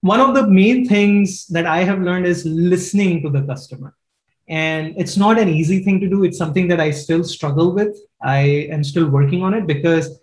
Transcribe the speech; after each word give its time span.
one 0.00 0.20
of 0.20 0.34
the 0.34 0.46
main 0.46 0.86
things 0.86 1.46
that 1.48 1.66
I 1.66 1.82
have 1.84 2.00
learned 2.00 2.26
is 2.26 2.44
listening 2.44 3.22
to 3.22 3.30
the 3.30 3.42
customer. 3.42 3.94
And 4.48 4.94
it's 4.96 5.16
not 5.16 5.38
an 5.38 5.48
easy 5.48 5.82
thing 5.84 6.00
to 6.00 6.08
do. 6.08 6.24
It's 6.24 6.38
something 6.38 6.68
that 6.68 6.80
I 6.80 6.90
still 6.90 7.22
struggle 7.24 7.74
with. 7.74 7.96
I 8.22 8.68
am 8.70 8.82
still 8.82 9.08
working 9.08 9.42
on 9.42 9.54
it 9.54 9.66
because 9.66 10.20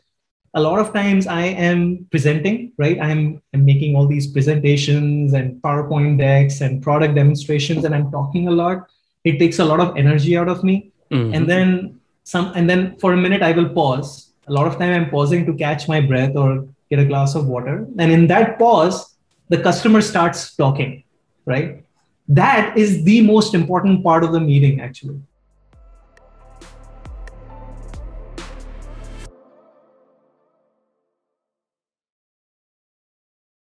a 0.56 0.62
lot 0.62 0.80
of 0.80 0.94
times 0.94 1.28
I 1.28 1.42
am 1.42 2.08
presenting, 2.10 2.72
right? 2.78 3.00
I'm, 3.00 3.42
I'm 3.54 3.66
making 3.66 3.96
all 3.96 4.08
these 4.08 4.28
presentations 4.32 5.34
and 5.34 5.62
PowerPoint 5.62 6.18
decks 6.18 6.62
and 6.62 6.82
product 6.82 7.14
demonstrations, 7.14 7.84
and 7.84 7.94
I'm 7.94 8.10
talking 8.10 8.48
a 8.48 8.52
lot. 8.52 8.90
It 9.26 9.38
takes 9.38 9.60
a 9.60 9.66
lot 9.66 9.82
of 9.82 9.98
energy 9.98 10.38
out 10.38 10.48
of 10.48 10.64
me. 10.64 10.92
Mm-hmm. 11.12 11.34
And 11.34 11.50
then 11.50 12.00
some, 12.24 12.54
and 12.56 12.70
then 12.70 12.98
for 13.00 13.14
a 13.14 13.18
minute 13.18 13.44
I 13.44 13.52
will 13.52 13.70
pause. 13.70 14.32
A 14.48 14.54
lot 14.54 14.66
of 14.66 14.78
time 14.80 14.94
I'm 14.94 15.10
pausing 15.10 15.46
to 15.46 15.54
catch 15.54 15.88
my 15.88 16.00
breath 16.00 16.36
or 16.36 16.68
get 16.90 17.00
a 17.00 17.06
glass 17.06 17.36
of 17.36 17.48
water. 17.48 17.86
And 18.00 18.12
in 18.12 18.28
that 18.28 18.58
pause, 18.58 19.15
the 19.50 19.62
customer 19.62 20.02
starts 20.02 20.56
talking, 20.56 21.04
right? 21.46 21.86
That 22.28 22.78
is 22.78 23.04
the 23.04 23.22
most 23.22 23.54
important 23.54 24.04
part 24.04 24.24
of 24.24 24.32
the 24.32 24.40
meeting, 24.40 24.82
actually. 24.82 25.22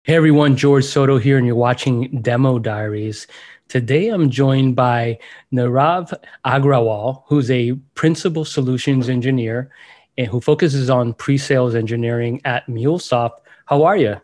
Hey 0.05 0.15
everyone, 0.15 0.57
George 0.57 0.85
Soto 0.85 1.19
here, 1.19 1.37
and 1.37 1.45
you're 1.45 1.57
watching 1.57 2.23
Demo 2.23 2.61
Diaries. 2.61 3.27
Today 3.67 4.11
I'm 4.11 4.31
joined 4.31 4.77
by 4.77 5.19
Nirav 5.53 6.15
Agrawal, 6.45 7.25
who's 7.27 7.51
a 7.51 7.73
principal 7.97 8.45
solutions 8.45 9.09
engineer 9.09 9.69
and 10.17 10.29
who 10.29 10.41
focuses 10.41 10.89
on 10.89 11.13
pre 11.15 11.37
sales 11.37 11.75
engineering 11.75 12.41
at 12.45 12.65
MuleSoft. 12.69 13.33
How 13.65 13.83
are 13.83 13.97
you? 13.97 14.21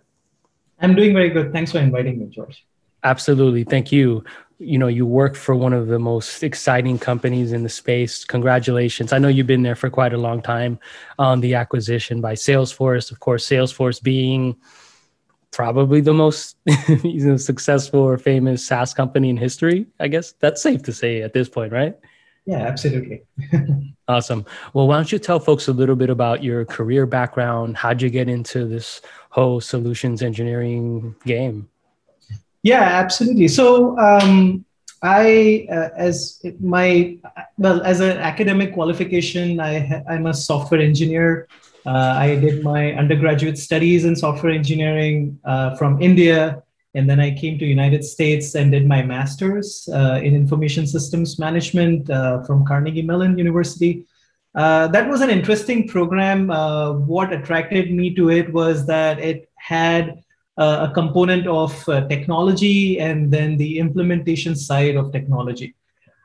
I'm 0.82 0.94
doing 0.94 1.14
very 1.14 1.30
good. 1.30 1.52
Thanks 1.52 1.72
for 1.72 1.78
inviting 1.78 2.18
me, 2.18 2.26
George. 2.26 2.64
Absolutely. 3.04 3.64
Thank 3.64 3.90
you. 3.90 4.24
You 4.58 4.78
know, 4.78 4.88
you 4.88 5.06
work 5.06 5.34
for 5.34 5.56
one 5.56 5.72
of 5.72 5.88
the 5.88 5.98
most 5.98 6.42
exciting 6.42 6.98
companies 6.98 7.52
in 7.52 7.62
the 7.62 7.68
space. 7.68 8.24
Congratulations. 8.24 9.12
I 9.12 9.18
know 9.18 9.28
you've 9.28 9.46
been 9.46 9.62
there 9.62 9.74
for 9.74 9.90
quite 9.90 10.12
a 10.12 10.18
long 10.18 10.40
time 10.42 10.78
on 11.18 11.40
the 11.40 11.54
acquisition 11.54 12.20
by 12.20 12.34
Salesforce. 12.34 13.10
Of 13.10 13.20
course, 13.20 13.48
Salesforce 13.48 14.00
being 14.00 14.56
probably 15.50 16.00
the 16.00 16.14
most 16.14 16.56
you 17.04 17.26
know, 17.26 17.36
successful 17.36 18.00
or 18.00 18.18
famous 18.18 18.66
SaaS 18.66 18.94
company 18.94 19.30
in 19.30 19.36
history. 19.36 19.86
I 19.98 20.08
guess 20.08 20.32
that's 20.40 20.62
safe 20.62 20.82
to 20.84 20.92
say 20.92 21.22
at 21.22 21.32
this 21.32 21.48
point, 21.48 21.72
right? 21.72 21.96
Yeah, 22.44 22.58
absolutely. 22.58 23.22
awesome. 24.08 24.44
Well, 24.74 24.88
why 24.88 24.96
don't 24.96 25.12
you 25.12 25.18
tell 25.18 25.38
folks 25.38 25.68
a 25.68 25.72
little 25.72 25.94
bit 25.94 26.10
about 26.10 26.42
your 26.42 26.64
career 26.64 27.06
background? 27.06 27.76
How'd 27.76 28.02
you 28.02 28.10
get 28.10 28.28
into 28.28 28.66
this 28.66 29.00
whole 29.30 29.60
solutions 29.60 30.22
engineering 30.22 31.14
game? 31.24 31.68
Yeah, 32.62 32.82
absolutely. 32.82 33.48
So, 33.48 33.98
um, 33.98 34.64
I, 35.04 35.66
uh, 35.70 35.88
as 35.96 36.44
my, 36.60 37.16
well, 37.58 37.82
as 37.82 38.00
an 38.00 38.18
academic 38.18 38.72
qualification, 38.72 39.58
I, 39.58 40.02
I'm 40.08 40.26
a 40.26 40.34
software 40.34 40.80
engineer 40.80 41.48
uh, 41.84 42.14
I 42.16 42.36
did 42.36 42.62
my 42.62 42.92
undergraduate 42.92 43.58
studies 43.58 44.04
in 44.04 44.14
software 44.14 44.52
engineering 44.52 45.38
uh, 45.44 45.74
from 45.76 46.00
India, 46.00 46.62
and 46.94 47.08
then 47.08 47.20
I 47.20 47.34
came 47.34 47.58
to 47.58 47.64
United 47.64 48.04
States 48.04 48.54
and 48.54 48.70
did 48.70 48.86
my 48.86 49.02
master's 49.02 49.88
uh, 49.92 50.20
in 50.22 50.34
information 50.34 50.86
systems 50.86 51.38
management 51.38 52.10
uh, 52.10 52.42
from 52.42 52.66
Carnegie 52.66 53.02
Mellon 53.02 53.38
University. 53.38 54.04
Uh, 54.54 54.88
that 54.88 55.08
was 55.08 55.22
an 55.22 55.30
interesting 55.30 55.88
program. 55.88 56.50
Uh, 56.50 56.92
what 56.92 57.32
attracted 57.32 57.92
me 57.92 58.14
to 58.14 58.30
it 58.30 58.52
was 58.52 58.86
that 58.86 59.18
it 59.18 59.48
had 59.56 60.22
a 60.58 60.92
component 60.94 61.46
of 61.46 61.72
technology 62.10 63.00
and 63.00 63.32
then 63.32 63.56
the 63.56 63.78
implementation 63.78 64.54
side 64.54 64.96
of 64.96 65.10
technology. 65.10 65.74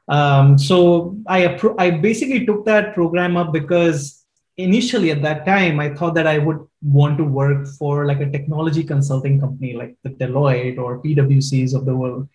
Um, 0.09 0.58
so 0.58 1.18
I, 1.28 1.59
I 1.78 1.92
basically 1.92 2.46
took 2.46 2.66
that 2.66 2.94
program 2.94 3.38
up 3.38 3.52
because 3.52 4.25
initially 4.57 5.12
at 5.12 5.22
that 5.22 5.45
time 5.45 5.79
i 5.79 5.90
thought 5.90 6.16
that 6.16 6.28
i 6.28 6.38
would 6.38 6.59
want 6.81 7.18
to 7.18 7.23
work 7.23 7.68
for 7.79 8.06
like 8.06 8.19
a 8.22 8.29
technology 8.29 8.84
consulting 8.84 9.40
company 9.40 9.73
like 9.73 9.95
the 10.03 10.09
deloitte 10.09 10.78
or 10.78 11.01
pwcs 11.01 11.73
of 11.73 11.85
the 11.85 11.95
world. 11.95 12.28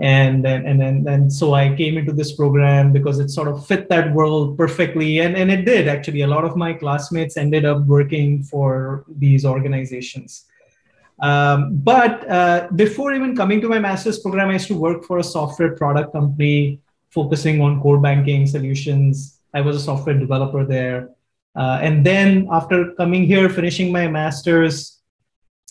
And 0.00 0.44
and 0.46 0.82
and, 0.82 1.06
and 1.06 1.32
so 1.32 1.54
i 1.54 1.76
came 1.76 1.96
into 1.96 2.12
this 2.12 2.32
program 2.32 2.92
because 2.92 3.20
it 3.20 3.28
sort 3.30 3.46
of 3.46 3.66
fit 3.66 3.88
that 3.88 4.12
world 4.12 4.58
perfectly. 4.58 5.20
And, 5.20 5.36
and 5.36 5.50
it 5.50 5.64
did 5.64 5.86
actually. 5.86 6.22
A 6.22 6.26
lot 6.26 6.44
of 6.44 6.56
my 6.56 6.72
classmates 6.72 7.36
ended 7.36 7.64
up 7.64 7.84
working 7.84 8.42
for 8.42 9.04
these 9.06 9.44
organizations. 9.44 10.46
Um, 11.20 11.76
but 11.76 12.28
uh, 12.28 12.68
before 12.74 13.12
even 13.12 13.36
coming 13.36 13.60
to 13.60 13.68
my 13.68 13.78
master's 13.78 14.18
program 14.18 14.48
i 14.48 14.54
used 14.54 14.66
to 14.68 14.74
work 14.74 15.04
for 15.04 15.18
a 15.18 15.24
software 15.24 15.76
product 15.76 16.12
company 16.12 16.80
focusing 17.10 17.60
on 17.60 17.80
core 17.80 18.00
banking 18.00 18.46
solutions. 18.46 19.38
I 19.54 19.60
was 19.60 19.76
a 19.76 19.80
software 19.80 20.18
developer 20.18 20.64
there 20.64 21.10
uh, 21.54 21.78
and 21.82 22.04
then 22.04 22.48
after 22.50 22.92
coming 22.92 23.24
here, 23.24 23.48
finishing 23.48 23.92
my 23.92 24.08
master's, 24.08 25.00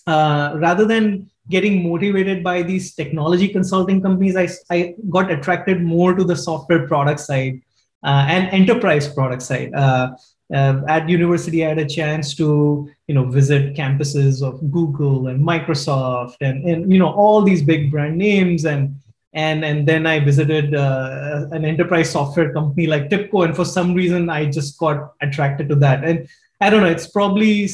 uh, 0.07 0.53
rather 0.55 0.85
than 0.85 1.29
getting 1.49 1.87
motivated 1.87 2.43
by 2.43 2.61
these 2.61 2.93
technology 2.93 3.47
consulting 3.47 4.01
companies, 4.01 4.35
I, 4.35 4.49
I 4.69 4.95
got 5.09 5.31
attracted 5.31 5.81
more 5.81 6.13
to 6.13 6.23
the 6.23 6.35
software 6.35 6.87
product 6.87 7.19
side 7.19 7.61
uh, 8.03 8.25
and 8.27 8.49
enterprise 8.49 9.07
product 9.07 9.41
side. 9.41 9.73
Uh, 9.73 10.11
uh, 10.53 10.81
at 10.87 11.07
university, 11.07 11.65
I 11.65 11.69
had 11.69 11.79
a 11.79 11.87
chance 11.87 12.35
to 12.35 12.89
you 13.07 13.15
know 13.15 13.25
visit 13.25 13.73
campuses 13.73 14.43
of 14.43 14.59
Google 14.71 15.27
and 15.27 15.41
Microsoft 15.45 16.35
and, 16.41 16.63
and 16.65 16.91
you 16.91 16.99
know 16.99 17.11
all 17.11 17.41
these 17.41 17.61
big 17.61 17.89
brand 17.89 18.17
names 18.17 18.65
and 18.65 18.95
and 19.33 19.63
and 19.63 19.87
then 19.87 20.05
I 20.05 20.19
visited 20.19 20.75
uh, 20.75 21.47
an 21.51 21.63
enterprise 21.65 22.11
software 22.11 22.51
company 22.53 22.87
like 22.87 23.09
TIBCO, 23.09 23.45
and 23.45 23.55
for 23.55 23.65
some 23.65 23.93
reason 23.93 24.29
I 24.29 24.45
just 24.45 24.77
got 24.77 25.13
attracted 25.21 25.69
to 25.69 25.75
that. 25.75 26.03
And 26.03 26.27
I 26.59 26.69
don't 26.69 26.81
know, 26.81 26.89
it's 26.89 27.07
probably 27.07 27.69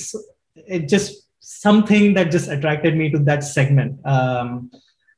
it 0.55 0.87
just 0.87 1.27
something 1.39 2.13
that 2.13 2.31
just 2.31 2.49
attracted 2.49 2.95
me 2.95 3.09
to 3.09 3.19
that 3.19 3.43
segment. 3.43 3.99
Um, 4.05 4.69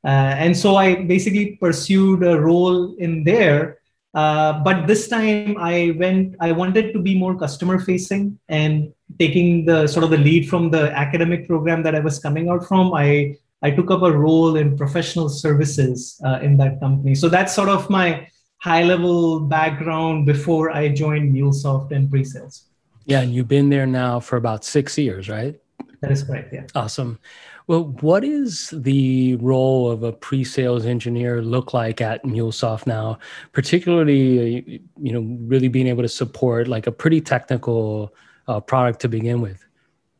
uh, 0.05 0.33
and 0.39 0.55
so 0.55 0.75
I 0.75 1.03
basically 1.03 1.57
pursued 1.57 2.23
a 2.23 2.39
role 2.39 2.95
in 2.95 3.23
there. 3.23 3.79
Uh, 4.13 4.63
but 4.63 4.87
this 4.87 5.07
time 5.07 5.57
I 5.59 5.95
went, 5.97 6.35
I 6.39 6.51
wanted 6.51 6.93
to 6.93 6.99
be 6.99 7.15
more 7.15 7.37
customer 7.37 7.79
facing 7.79 8.39
and 8.47 8.91
taking 9.19 9.65
the 9.65 9.87
sort 9.87 10.03
of 10.03 10.09
the 10.09 10.17
lead 10.17 10.49
from 10.49 10.71
the 10.71 10.91
academic 10.97 11.47
program 11.47 11.83
that 11.83 11.95
I 11.95 11.99
was 11.99 12.17
coming 12.17 12.49
out 12.49 12.65
from. 12.67 12.93
I 12.93 13.35
I 13.61 13.71
took 13.71 13.91
up 13.91 14.03
a 14.03 14.11
role 14.11 14.55
in 14.55 14.77
professional 14.77 15.29
services 15.29 16.19
uh, 16.25 16.39
in 16.41 16.57
that 16.57 16.79
company. 16.79 17.15
So 17.15 17.29
that's 17.29 17.53
sort 17.53 17.69
of 17.69 17.89
my 17.89 18.27
high 18.57 18.83
level 18.83 19.41
background 19.41 20.25
before 20.25 20.71
I 20.71 20.89
joined 20.89 21.33
MuleSoft 21.33 21.91
and 21.91 22.09
pre-sales. 22.09 22.65
Yeah, 23.05 23.21
and 23.21 23.33
you've 23.33 23.47
been 23.47 23.69
there 23.69 23.87
now 23.87 24.19
for 24.19 24.37
about 24.37 24.63
six 24.63 24.97
years, 24.97 25.29
right? 25.29 25.59
That 26.01 26.11
is 26.11 26.23
correct. 26.23 26.53
Yeah. 26.53 26.65
Awesome. 26.75 27.19
Well, 27.67 27.85
what 28.01 28.23
is 28.23 28.69
the 28.75 29.35
role 29.35 29.91
of 29.91 30.03
a 30.03 30.11
pre-sales 30.11 30.85
engineer 30.85 31.41
look 31.41 31.73
like 31.73 32.01
at 32.01 32.23
MuleSoft 32.23 32.87
now, 32.87 33.19
particularly, 33.51 34.81
you 34.99 35.11
know, 35.11 35.21
really 35.41 35.67
being 35.67 35.87
able 35.87 36.01
to 36.01 36.09
support 36.09 36.67
like 36.67 36.87
a 36.87 36.91
pretty 36.91 37.21
technical 37.21 38.15
uh, 38.47 38.59
product 38.59 39.01
to 39.01 39.09
begin 39.09 39.41
with? 39.41 39.63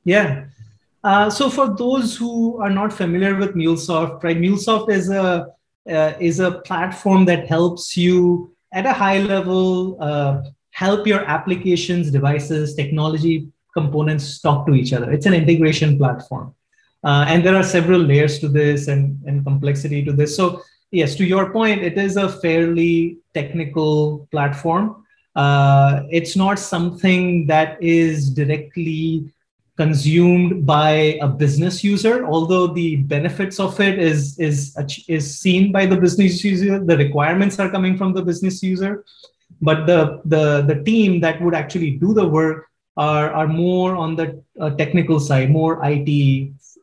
Yeah. 0.04 0.46
Uh, 1.04 1.30
so 1.30 1.50
for 1.50 1.76
those 1.76 2.18
who 2.18 2.58
are 2.62 2.70
not 2.70 2.92
familiar 2.92 3.36
with 3.36 3.56
MuleSoft, 3.56 4.24
right, 4.24 4.38
MuleSoft 4.38 4.90
is 4.90 5.10
a 5.10 5.48
uh, 5.90 6.14
is 6.20 6.40
a 6.40 6.60
platform 6.62 7.26
that 7.26 7.48
helps 7.48 7.96
you 7.98 8.54
at 8.74 8.86
a 8.86 8.94
high 8.94 9.20
level 9.20 9.98
uh, 10.02 10.42
help 10.72 11.08
your 11.08 11.22
applications, 11.22 12.12
devices, 12.12 12.76
technology 12.76 13.48
components 13.74 14.40
talk 14.40 14.68
to 14.68 14.74
each 14.74 14.94
other. 14.94 15.12
It's 15.12 15.26
an 15.26 15.34
integration 15.34 15.98
platform, 15.98 16.54
uh, 17.04 17.26
and 17.28 17.46
there 17.46 17.56
are 17.56 17.64
several 17.64 18.02
layers 18.02 18.40
to 18.40 18.50
this 18.50 18.88
and 18.88 19.18
and 19.26 19.44
complexity 19.46 20.04
to 20.04 20.12
this. 20.12 20.36
So 20.36 20.64
yes, 20.92 21.16
to 21.16 21.26
your 21.26 21.52
point, 21.52 21.82
it 21.82 21.98
is 21.98 22.18
a 22.18 22.28
fairly 22.28 23.20
technical 23.34 24.28
platform. 24.32 25.06
Uh, 25.34 26.04
it's 26.10 26.36
not 26.36 26.60
something 26.60 27.48
that 27.48 27.82
is 27.82 28.30
directly 28.32 29.32
consumed 29.82 30.66
by 30.66 31.18
a 31.26 31.28
business 31.44 31.84
user 31.84 32.16
although 32.26 32.68
the 32.68 32.90
benefits 33.16 33.60
of 33.66 33.80
it 33.88 33.98
is 33.98 34.38
is 34.48 34.60
is 35.08 35.26
seen 35.44 35.72
by 35.72 35.86
the 35.86 36.00
business 36.06 36.44
user 36.44 36.80
the 36.92 36.98
requirements 36.98 37.60
are 37.60 37.70
coming 37.76 37.98
from 37.98 38.14
the 38.14 38.24
business 38.32 38.62
user 38.62 39.04
but 39.62 39.86
the 39.92 40.00
the 40.26 40.44
the 40.72 40.78
team 40.90 41.20
that 41.20 41.42
would 41.42 41.56
actually 41.62 41.92
do 41.92 42.14
the 42.14 42.28
work 42.40 42.66
are 42.98 43.32
are 43.32 43.48
more 43.48 43.96
on 43.96 44.16
the 44.16 44.28
uh, 44.60 44.70
technical 44.82 45.20
side 45.20 45.50
more 45.50 45.80
it 45.86 46.10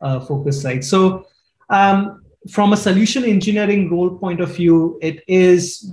uh, 0.00 0.20
focused 0.20 0.62
side. 0.62 0.84
So 0.84 1.26
um, 1.70 2.24
from 2.50 2.72
a 2.72 2.76
solution 2.76 3.24
engineering 3.24 3.90
role 3.90 4.10
point 4.10 4.40
of 4.40 4.54
view 4.54 4.98
it 5.02 5.24
is 5.26 5.92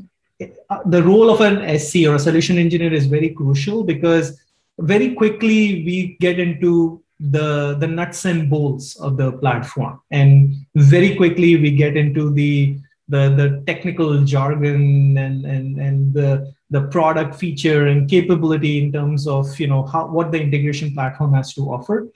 uh, 0.69 0.79
the 0.85 1.01
role 1.01 1.29
of 1.29 1.41
an 1.41 1.79
sc 1.79 1.95
or 2.05 2.15
a 2.15 2.19
solution 2.19 2.57
engineer 2.57 2.93
is 2.93 3.05
very 3.07 3.29
crucial 3.29 3.83
because 3.83 4.39
very 4.79 5.13
quickly 5.13 5.83
we 5.85 6.17
get 6.19 6.39
into 6.39 7.01
the 7.19 7.75
the 7.79 7.87
nuts 7.87 8.25
and 8.25 8.49
bolts 8.49 8.99
of 8.99 9.17
the 9.17 9.31
platform. 9.33 10.01
And 10.11 10.55
very 10.75 11.15
quickly 11.15 11.55
we 11.55 11.71
get 11.71 11.95
into 11.95 12.31
the 12.31 12.77
the, 13.09 13.29
the 13.35 13.63
technical 13.67 14.23
jargon 14.23 15.17
and, 15.17 15.45
and, 15.45 15.77
and 15.77 16.13
the, 16.13 16.53
the 16.69 16.83
product 16.83 17.35
feature 17.35 17.87
and 17.87 18.09
capability 18.09 18.81
in 18.81 18.93
terms 18.93 19.27
of 19.27 19.59
you 19.59 19.67
know 19.67 19.83
how, 19.85 20.07
what 20.07 20.31
the 20.31 20.41
integration 20.41 20.93
platform 20.93 21.33
has 21.33 21.53
to 21.53 21.61
offer. 21.61 22.07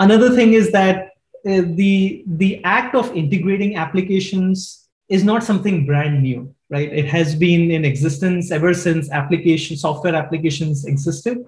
Another 0.00 0.34
thing 0.34 0.54
is 0.54 0.70
that 0.72 1.12
uh, 1.46 1.62
the 1.74 2.24
the 2.26 2.62
act 2.64 2.94
of 2.94 3.14
integrating 3.14 3.76
applications 3.76 4.88
is 5.08 5.24
not 5.24 5.42
something 5.42 5.86
brand 5.86 6.22
new 6.22 6.54
right? 6.70 6.92
It 6.92 7.06
has 7.06 7.34
been 7.34 7.70
in 7.70 7.84
existence 7.84 8.50
ever 8.50 8.74
since 8.74 9.10
application 9.10 9.76
software 9.76 10.14
applications 10.14 10.84
existed 10.84 11.46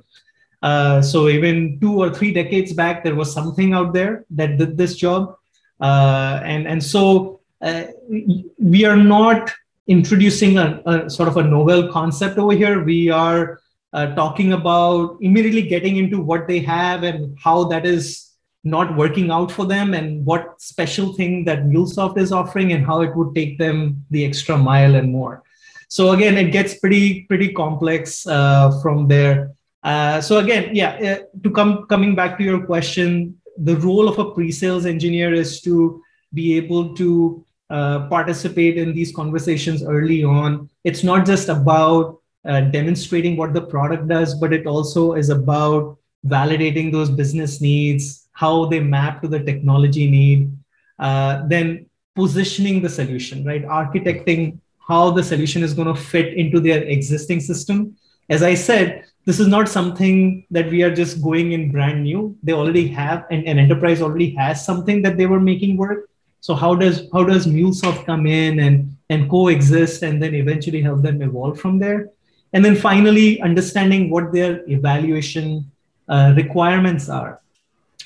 uh, 0.62 1.00
so 1.00 1.28
even 1.28 1.78
two 1.80 1.98
or 2.00 2.12
three 2.12 2.32
decades 2.32 2.72
back, 2.72 3.02
there 3.02 3.14
was 3.14 3.32
something 3.32 3.72
out 3.72 3.92
there 3.92 4.24
that 4.30 4.58
did 4.58 4.76
this 4.76 4.94
job, 4.94 5.36
uh, 5.80 6.40
and 6.44 6.68
and 6.68 6.82
so 6.82 7.40
uh, 7.62 7.84
we 8.58 8.84
are 8.84 8.96
not 8.96 9.50
introducing 9.86 10.58
a, 10.58 10.82
a, 10.86 11.10
sort 11.10 11.28
of 11.28 11.36
a 11.36 11.42
novel 11.42 11.90
concept 11.90 12.38
over 12.38 12.52
here. 12.52 12.84
We 12.84 13.10
are 13.10 13.60
uh, 13.92 14.14
talking 14.14 14.52
about 14.52 15.16
immediately 15.20 15.62
getting 15.62 15.96
into 15.96 16.20
what 16.20 16.46
they 16.46 16.60
have 16.60 17.02
and 17.02 17.36
how 17.38 17.64
that 17.64 17.86
is 17.86 18.30
not 18.62 18.94
working 18.94 19.30
out 19.30 19.50
for 19.50 19.64
them, 19.64 19.94
and 19.94 20.26
what 20.26 20.60
special 20.60 21.14
thing 21.14 21.46
that 21.46 21.64
MuleSoft 21.64 22.18
is 22.18 22.30
offering, 22.30 22.74
and 22.74 22.84
how 22.84 23.00
it 23.00 23.16
would 23.16 23.34
take 23.34 23.56
them 23.56 24.04
the 24.10 24.26
extra 24.26 24.58
mile 24.58 24.94
and 24.94 25.10
more. 25.10 25.42
So 25.88 26.12
again, 26.12 26.36
it 26.36 26.52
gets 26.52 26.78
pretty 26.78 27.22
pretty 27.22 27.54
complex 27.54 28.26
uh, 28.26 28.78
from 28.82 29.08
there. 29.08 29.52
Uh, 29.82 30.20
so 30.20 30.38
again, 30.38 30.74
yeah, 30.74 30.90
uh, 30.90 31.38
to 31.42 31.50
come 31.50 31.86
coming 31.86 32.14
back 32.14 32.36
to 32.38 32.44
your 32.44 32.64
question, 32.66 33.40
the 33.56 33.76
role 33.76 34.08
of 34.08 34.18
a 34.18 34.30
pre-sales 34.30 34.86
engineer 34.86 35.32
is 35.32 35.60
to 35.62 36.02
be 36.32 36.56
able 36.56 36.94
to 36.94 37.44
uh, 37.70 38.08
participate 38.08 38.76
in 38.76 38.94
these 38.94 39.14
conversations 39.14 39.82
early 39.82 40.24
on. 40.24 40.68
It's 40.84 41.02
not 41.02 41.24
just 41.24 41.48
about 41.48 42.18
uh, 42.44 42.62
demonstrating 42.62 43.36
what 43.36 43.52
the 43.52 43.62
product 43.62 44.08
does, 44.08 44.34
but 44.34 44.52
it 44.52 44.66
also 44.66 45.14
is 45.14 45.30
about 45.30 45.98
validating 46.26 46.92
those 46.92 47.10
business 47.10 47.60
needs, 47.60 48.28
how 48.32 48.66
they 48.66 48.80
map 48.80 49.22
to 49.22 49.28
the 49.28 49.40
technology 49.40 50.10
need, 50.10 50.52
uh, 50.98 51.46
then 51.46 51.86
positioning 52.14 52.82
the 52.82 52.88
solution, 52.88 53.44
right? 53.44 53.64
Architecting 53.64 54.58
how 54.86 55.10
the 55.10 55.22
solution 55.22 55.62
is 55.62 55.72
going 55.72 55.92
to 55.94 56.00
fit 56.00 56.34
into 56.34 56.60
their 56.60 56.82
existing 56.82 57.40
system. 57.40 57.96
As 58.28 58.42
I 58.42 58.54
said, 58.54 59.04
this 59.26 59.38
is 59.38 59.46
not 59.46 59.69
something 59.69 60.46
that 60.50 60.70
we 60.70 60.82
are 60.82 60.94
just 60.94 61.22
going 61.22 61.52
in 61.52 61.70
brand 61.70 62.02
new. 62.02 62.37
They 62.43 62.52
already 62.52 62.88
have 62.88 63.26
and 63.31 63.46
an 63.46 63.58
enterprise 63.58 64.00
already 64.00 64.31
has 64.31 64.64
something 64.64 65.02
that 65.02 65.17
they 65.17 65.26
were 65.26 65.40
making 65.40 65.76
work. 65.76 66.08
So 66.40 66.55
how 66.55 66.75
does 66.75 67.06
how 67.12 67.25
does 67.25 67.46
mulesoft 67.46 68.06
come 68.06 68.26
in 68.26 68.61
and 68.61 68.96
and 69.11 69.28
coexist 69.28 70.02
and 70.02 70.22
then 70.22 70.34
eventually 70.34 70.81
help 70.81 71.02
them 71.02 71.20
evolve 71.20 71.61
from 71.61 71.78
there? 71.78 72.08
And 72.52 72.64
then 72.64 72.75
finally 72.75 73.40
understanding 73.43 74.11
what 74.11 74.32
their 74.32 74.69
evaluation 74.69 75.70
uh, 76.08 76.32
requirements 76.34 77.08
are. 77.08 77.40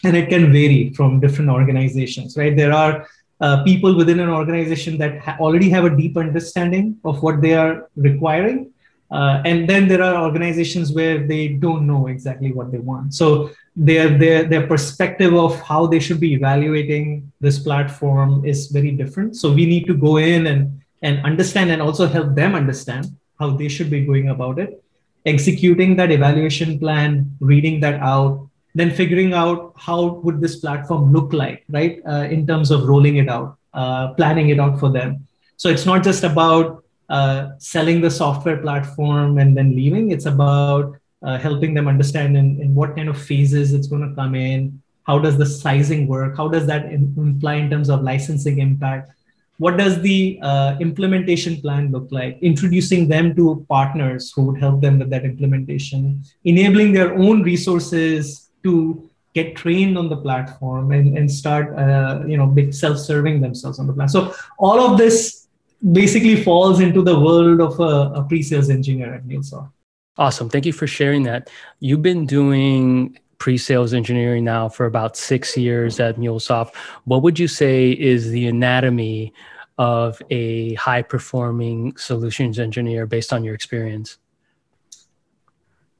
And 0.02 0.16
it 0.16 0.28
can 0.28 0.52
vary 0.52 0.92
from 0.94 1.20
different 1.20 1.50
organizations 1.50 2.36
right? 2.36 2.54
There 2.56 2.72
are 2.72 3.06
uh, 3.40 3.62
people 3.62 3.96
within 3.96 4.20
an 4.20 4.28
organization 4.28 4.98
that 4.98 5.18
ha- 5.20 5.36
already 5.40 5.70
have 5.70 5.84
a 5.84 5.96
deep 5.96 6.16
understanding 6.16 6.98
of 7.04 7.22
what 7.22 7.40
they 7.40 7.54
are 7.54 7.88
requiring 7.96 8.73
uh, 9.10 9.42
and 9.44 9.68
then 9.68 9.86
there 9.88 10.02
are 10.02 10.24
organizations 10.24 10.92
where 10.92 11.26
they 11.26 11.48
don't 11.48 11.86
know 11.86 12.06
exactly 12.08 12.52
what 12.52 12.72
they 12.72 12.78
want. 12.78 13.14
So 13.14 13.50
their, 13.76 14.16
their, 14.16 14.44
their 14.44 14.66
perspective 14.66 15.34
of 15.34 15.60
how 15.60 15.86
they 15.86 16.00
should 16.00 16.20
be 16.20 16.32
evaluating 16.34 17.32
this 17.40 17.58
platform 17.58 18.44
is 18.44 18.68
very 18.68 18.92
different. 18.92 19.36
So 19.36 19.52
we 19.52 19.66
need 19.66 19.86
to 19.86 19.94
go 19.94 20.16
in 20.16 20.46
and, 20.46 20.80
and 21.02 21.24
understand 21.24 21.70
and 21.70 21.82
also 21.82 22.06
help 22.06 22.34
them 22.34 22.54
understand 22.54 23.06
how 23.38 23.50
they 23.50 23.68
should 23.68 23.90
be 23.90 24.04
going 24.04 24.28
about 24.30 24.58
it, 24.58 24.82
executing 25.26 25.96
that 25.96 26.10
evaluation 26.10 26.78
plan, 26.78 27.36
reading 27.40 27.80
that 27.80 28.00
out, 28.00 28.48
then 28.74 28.90
figuring 28.90 29.34
out 29.34 29.72
how 29.76 30.20
would 30.24 30.40
this 30.40 30.56
platform 30.56 31.12
look 31.12 31.32
like, 31.32 31.64
right? 31.68 32.00
Uh, 32.08 32.26
in 32.30 32.46
terms 32.46 32.70
of 32.70 32.84
rolling 32.84 33.16
it 33.16 33.28
out, 33.28 33.56
uh, 33.74 34.14
planning 34.14 34.48
it 34.48 34.58
out 34.58 34.78
for 34.80 34.90
them. 34.90 35.26
So 35.56 35.68
it's 35.68 35.86
not 35.86 36.02
just 36.02 36.24
about 36.24 36.83
uh, 37.08 37.50
selling 37.58 38.00
the 38.00 38.10
software 38.10 38.58
platform 38.58 39.38
and 39.38 39.56
then 39.56 39.74
leaving. 39.74 40.10
It's 40.10 40.26
about 40.26 40.96
uh, 41.22 41.38
helping 41.38 41.74
them 41.74 41.88
understand 41.88 42.36
in, 42.36 42.60
in 42.60 42.74
what 42.74 42.96
kind 42.96 43.08
of 43.08 43.20
phases 43.20 43.72
it's 43.72 43.86
going 43.86 44.08
to 44.08 44.14
come 44.14 44.34
in. 44.34 44.82
How 45.04 45.18
does 45.18 45.36
the 45.36 45.46
sizing 45.46 46.06
work? 46.06 46.36
How 46.36 46.48
does 46.48 46.66
that 46.66 46.86
imply 46.86 47.54
in 47.54 47.70
terms 47.70 47.90
of 47.90 48.02
licensing 48.02 48.58
impact? 48.58 49.10
What 49.58 49.76
does 49.76 50.00
the 50.02 50.38
uh, 50.42 50.76
implementation 50.80 51.60
plan 51.60 51.92
look 51.92 52.08
like? 52.10 52.38
Introducing 52.42 53.08
them 53.08 53.36
to 53.36 53.64
partners 53.68 54.32
who 54.34 54.44
would 54.46 54.58
help 54.58 54.80
them 54.80 54.98
with 54.98 55.10
that 55.10 55.24
implementation, 55.24 56.22
enabling 56.44 56.92
their 56.92 57.14
own 57.14 57.42
resources 57.42 58.50
to 58.64 59.08
get 59.34 59.56
trained 59.56 59.98
on 59.98 60.08
the 60.08 60.16
platform 60.16 60.92
and, 60.92 61.18
and 61.18 61.30
start 61.30 61.76
uh, 61.76 62.22
you 62.26 62.36
know 62.36 62.54
self-serving 62.70 63.40
themselves 63.40 63.78
on 63.78 63.86
the 63.86 63.92
platform. 63.92 64.32
So 64.32 64.34
all 64.58 64.80
of 64.80 64.98
this 64.98 65.43
basically 65.92 66.42
falls 66.42 66.80
into 66.80 67.02
the 67.02 67.18
world 67.18 67.60
of 67.60 67.78
a, 67.80 68.20
a 68.20 68.24
pre-sales 68.24 68.70
engineer 68.70 69.14
at 69.14 69.24
MuleSoft. 69.24 69.70
Awesome. 70.16 70.48
Thank 70.48 70.66
you 70.66 70.72
for 70.72 70.86
sharing 70.86 71.24
that. 71.24 71.50
You've 71.80 72.02
been 72.02 72.24
doing 72.26 73.18
pre-sales 73.38 73.92
engineering 73.92 74.44
now 74.44 74.68
for 74.68 74.86
about 74.86 75.16
six 75.16 75.56
years 75.56 75.98
at 76.00 76.16
MuleSoft. 76.16 76.74
What 77.04 77.22
would 77.22 77.38
you 77.38 77.48
say 77.48 77.90
is 77.92 78.30
the 78.30 78.46
anatomy 78.46 79.32
of 79.76 80.22
a 80.30 80.74
high-performing 80.74 81.96
solutions 81.96 82.58
engineer 82.58 83.06
based 83.06 83.32
on 83.32 83.42
your 83.42 83.54
experience? 83.54 84.18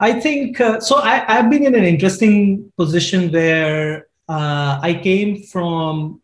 I 0.00 0.20
think 0.20 0.60
uh, 0.60 0.80
so. 0.80 0.96
I, 0.96 1.24
have 1.32 1.50
been 1.50 1.64
in 1.64 1.74
an 1.74 1.84
interesting 1.84 2.72
position 2.76 3.30
where 3.30 4.08
uh, 4.28 4.78
I 4.82 5.00
came 5.02 5.42
from 5.42 6.20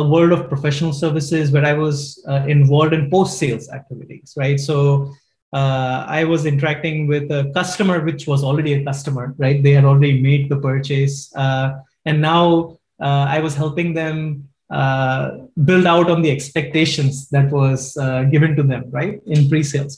a 0.00 0.06
world 0.12 0.32
of 0.32 0.48
professional 0.48 0.92
services 0.92 1.44
where 1.52 1.66
I 1.72 1.74
was 1.84 2.24
uh, 2.28 2.44
involved 2.56 2.92
in 2.92 3.10
post 3.10 3.38
sales 3.38 3.68
activities, 3.78 4.34
right? 4.36 4.58
So 4.58 5.12
uh, 5.52 6.04
I 6.18 6.24
was 6.24 6.46
interacting 6.46 7.06
with 7.06 7.30
a 7.30 7.50
customer, 7.54 8.00
which 8.08 8.26
was 8.26 8.42
already 8.42 8.72
a 8.74 8.84
customer, 8.84 9.34
right? 9.36 9.62
They 9.62 9.72
had 9.72 9.84
already 9.84 10.20
made 10.20 10.48
the 10.48 10.56
purchase. 10.56 11.34
Uh, 11.34 11.66
and 12.04 12.20
now 12.20 12.78
uh, 13.00 13.26
I 13.36 13.40
was 13.40 13.54
helping 13.54 13.94
them 13.94 14.48
uh, 14.70 15.38
build 15.64 15.86
out 15.86 16.08
on 16.10 16.22
the 16.22 16.30
expectations 16.30 17.28
that 17.30 17.50
was 17.50 17.96
uh, 17.96 18.24
given 18.24 18.54
to 18.56 18.62
them, 18.62 18.84
right? 18.90 19.20
In 19.26 19.48
pre 19.48 19.62
sales. 19.62 19.94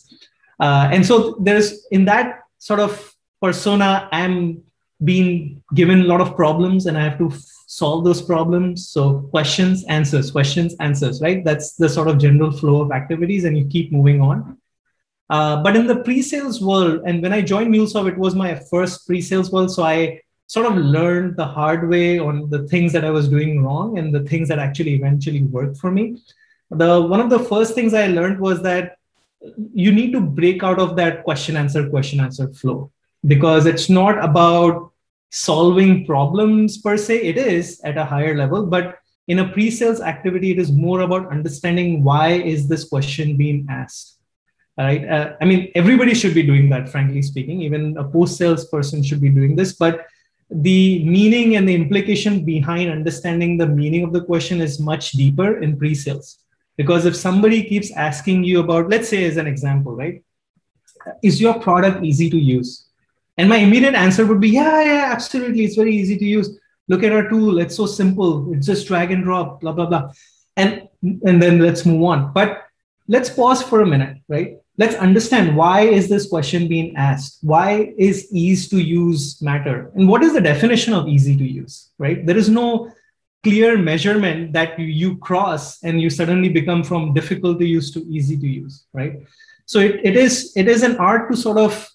and 0.94 1.04
so 1.04 1.36
there's 1.46 1.86
in 1.90 2.06
that 2.06 2.26
sort 2.58 2.80
of 2.80 2.92
persona, 3.40 4.08
I'm 4.12 4.62
being 5.04 5.62
given 5.74 6.02
a 6.02 6.04
lot 6.04 6.20
of 6.20 6.36
problems 6.36 6.86
and 6.86 6.96
I 6.96 7.04
have 7.04 7.18
to 7.18 7.30
solve 7.66 8.04
those 8.04 8.20
problems. 8.20 8.88
So 8.88 9.20
questions, 9.30 9.84
answers, 9.88 10.30
questions, 10.30 10.74
answers, 10.80 11.22
right? 11.22 11.42
That's 11.44 11.74
the 11.74 11.88
sort 11.88 12.08
of 12.08 12.18
general 12.18 12.52
flow 12.52 12.82
of 12.82 12.92
activities, 12.92 13.44
and 13.44 13.56
you 13.56 13.64
keep 13.66 13.90
moving 13.90 14.20
on. 14.20 14.58
Uh, 15.30 15.62
but 15.62 15.74
in 15.74 15.86
the 15.86 15.96
pre-sales 15.96 16.60
world, 16.60 17.00
and 17.06 17.22
when 17.22 17.32
I 17.32 17.40
joined 17.40 17.74
MuleSoft, 17.74 18.08
it 18.08 18.18
was 18.18 18.34
my 18.34 18.54
first 18.54 19.06
pre-sales 19.06 19.50
world, 19.50 19.70
so 19.70 19.82
I 19.84 20.20
sort 20.48 20.66
of 20.66 20.76
learned 20.76 21.36
the 21.36 21.46
hard 21.46 21.88
way 21.88 22.18
on 22.18 22.50
the 22.50 22.68
things 22.68 22.92
that 22.92 23.06
I 23.06 23.10
was 23.10 23.26
doing 23.26 23.64
wrong 23.64 23.96
and 23.98 24.14
the 24.14 24.24
things 24.24 24.48
that 24.48 24.58
actually 24.58 24.94
eventually 24.94 25.42
worked 25.44 25.78
for 25.78 25.90
me. 25.90 26.18
The 26.70 27.00
one 27.00 27.20
of 27.20 27.30
the 27.30 27.38
first 27.38 27.74
things 27.74 27.94
I 27.94 28.08
learned 28.08 28.38
was 28.38 28.60
that 28.62 28.98
you 29.72 29.92
need 29.92 30.12
to 30.12 30.20
break 30.20 30.62
out 30.62 30.78
of 30.78 30.94
that 30.96 31.24
question 31.24 31.56
answer 31.56 31.88
question 31.88 32.20
answer 32.20 32.48
flow 32.52 32.90
because 33.26 33.66
it's 33.66 33.88
not 33.88 34.22
about 34.22 34.91
solving 35.32 36.04
problems 36.04 36.76
per 36.78 36.96
se 36.96 37.16
it 37.22 37.38
is 37.38 37.80
at 37.84 37.96
a 37.96 38.04
higher 38.04 38.36
level 38.36 38.66
but 38.66 38.98
in 39.28 39.38
a 39.38 39.48
pre-sales 39.48 40.00
activity 40.00 40.50
it 40.50 40.58
is 40.58 40.70
more 40.70 41.00
about 41.00 41.30
understanding 41.32 42.04
why 42.04 42.32
is 42.32 42.68
this 42.68 42.84
question 42.84 43.36
being 43.36 43.66
asked 43.70 44.18
right? 44.76 45.08
Uh, 45.08 45.32
i 45.40 45.46
mean 45.46 45.72
everybody 45.74 46.12
should 46.12 46.34
be 46.34 46.42
doing 46.42 46.68
that 46.68 46.88
frankly 46.88 47.22
speaking. 47.22 47.62
Even 47.62 47.96
a 47.96 48.04
post-sales 48.04 48.66
person 48.68 49.02
should 49.02 49.22
be 49.22 49.30
doing 49.30 49.56
this 49.56 49.72
but 49.72 50.06
the 50.50 51.02
meaning 51.04 51.56
and 51.56 51.66
the 51.66 51.74
implication 51.74 52.44
behind 52.44 52.90
understanding 52.90 53.56
the 53.56 53.66
meaning 53.66 54.04
of 54.04 54.12
the 54.12 54.22
question 54.22 54.60
is 54.60 54.78
much 54.78 55.12
deeper 55.12 55.62
in 55.62 55.78
pre-sales. 55.78 56.40
Because 56.76 57.06
if 57.06 57.16
somebody 57.16 57.64
keeps 57.64 57.90
asking 57.92 58.44
you 58.44 58.60
about 58.60 58.90
let's 58.90 59.08
say 59.08 59.24
as 59.24 59.38
an 59.38 59.46
example 59.46 59.96
right? 59.96 60.22
Is 61.22 61.40
your 61.40 61.58
product 61.58 62.04
easy 62.04 62.28
to 62.28 62.38
use 62.38 62.88
and 63.36 63.48
my 63.48 63.56
immediate 63.56 63.94
answer 63.94 64.26
would 64.26 64.40
be, 64.40 64.50
yeah, 64.50 64.82
yeah, 64.82 65.08
absolutely. 65.12 65.64
It's 65.64 65.76
very 65.76 65.94
easy 65.94 66.18
to 66.18 66.24
use. 66.24 66.58
Look 66.88 67.02
at 67.02 67.12
our 67.12 67.28
tool. 67.28 67.58
It's 67.58 67.76
so 67.76 67.86
simple. 67.86 68.52
It's 68.52 68.66
just 68.66 68.86
drag 68.86 69.10
and 69.10 69.24
drop, 69.24 69.60
blah, 69.60 69.72
blah, 69.72 69.86
blah. 69.86 70.12
And, 70.56 70.88
and 71.02 71.42
then 71.42 71.60
let's 71.60 71.86
move 71.86 72.02
on. 72.02 72.32
But 72.32 72.64
let's 73.08 73.30
pause 73.30 73.62
for 73.62 73.80
a 73.80 73.86
minute, 73.86 74.18
right? 74.28 74.58
let's 74.78 74.94
understand 74.94 75.54
why 75.54 75.82
is 75.82 76.08
this 76.08 76.28
question 76.28 76.66
being 76.66 76.96
asked 76.96 77.38
why 77.42 77.92
is 77.98 78.28
ease 78.32 78.68
to 78.68 78.78
use 78.78 79.40
matter 79.42 79.90
and 79.94 80.08
what 80.08 80.22
is 80.22 80.32
the 80.32 80.40
definition 80.40 80.94
of 80.94 81.08
easy 81.08 81.36
to 81.36 81.44
use 81.44 81.90
right 81.98 82.26
there 82.26 82.36
is 82.36 82.48
no 82.48 82.90
clear 83.42 83.76
measurement 83.76 84.52
that 84.52 84.78
you 84.78 85.16
cross 85.18 85.82
and 85.82 86.00
you 86.00 86.08
suddenly 86.08 86.48
become 86.48 86.82
from 86.82 87.12
difficult 87.12 87.58
to 87.58 87.66
use 87.66 87.90
to 87.90 88.00
easy 88.08 88.36
to 88.36 88.46
use 88.46 88.84
right 88.92 89.26
so 89.66 89.78
it, 89.78 90.00
it 90.02 90.16
is 90.16 90.52
it 90.56 90.68
is 90.68 90.82
an 90.82 90.96
art 90.96 91.30
to 91.30 91.36
sort 91.36 91.58
of 91.58 91.88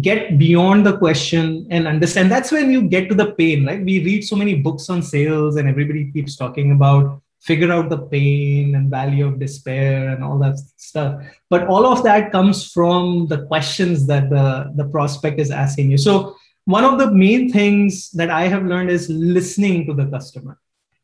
get 0.00 0.38
beyond 0.38 0.86
the 0.86 0.96
question 0.96 1.66
and 1.70 1.86
understand. 1.86 2.30
That's 2.30 2.50
when 2.50 2.70
you 2.70 2.82
get 2.82 3.08
to 3.10 3.14
the 3.14 3.32
pain 3.32 3.66
right? 3.66 3.84
We 3.84 4.02
read 4.04 4.24
so 4.24 4.36
many 4.36 4.54
books 4.54 4.88
on 4.88 5.02
sales 5.02 5.56
and 5.56 5.68
everybody 5.68 6.10
keeps 6.10 6.36
talking 6.36 6.72
about 6.72 7.20
figure 7.42 7.72
out 7.72 7.88
the 7.88 7.98
pain 7.98 8.76
and 8.76 8.88
value 8.88 9.26
of 9.26 9.40
despair 9.40 10.10
and 10.10 10.22
all 10.22 10.38
that 10.38 10.56
stuff. 10.76 11.22
But 11.50 11.66
all 11.66 11.86
of 11.86 12.04
that 12.04 12.30
comes 12.30 12.70
from 12.70 13.26
the 13.26 13.44
questions 13.46 14.06
that 14.06 14.30
the, 14.30 14.72
the 14.76 14.84
prospect 14.84 15.40
is 15.40 15.50
asking 15.50 15.90
you. 15.90 15.98
So 15.98 16.36
one 16.64 16.84
of 16.84 16.98
the 16.98 17.10
main 17.10 17.50
things 17.50 18.10
that 18.12 18.30
i 18.30 18.46
have 18.46 18.64
learned 18.64 18.90
is 18.90 19.08
listening 19.10 19.86
to 19.86 19.94
the 19.94 20.06
customer. 20.06 20.58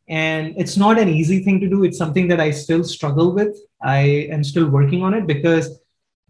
And 0.09 0.55
it's 0.57 0.77
not 0.77 0.99
an 0.99 1.09
easy 1.09 1.43
thing 1.43 1.61
to 1.61 1.69
do. 1.69 1.85
It's 1.85 1.99
something 1.99 2.29
that 2.29 2.41
i 2.41 2.51
still 2.53 2.85
struggle 2.85 3.33
with. 3.35 3.59
I 3.83 4.29
am 4.31 4.45
still 4.45 4.71
working 4.71 5.03
on 5.03 5.15
it 5.15 5.27
because 5.27 5.81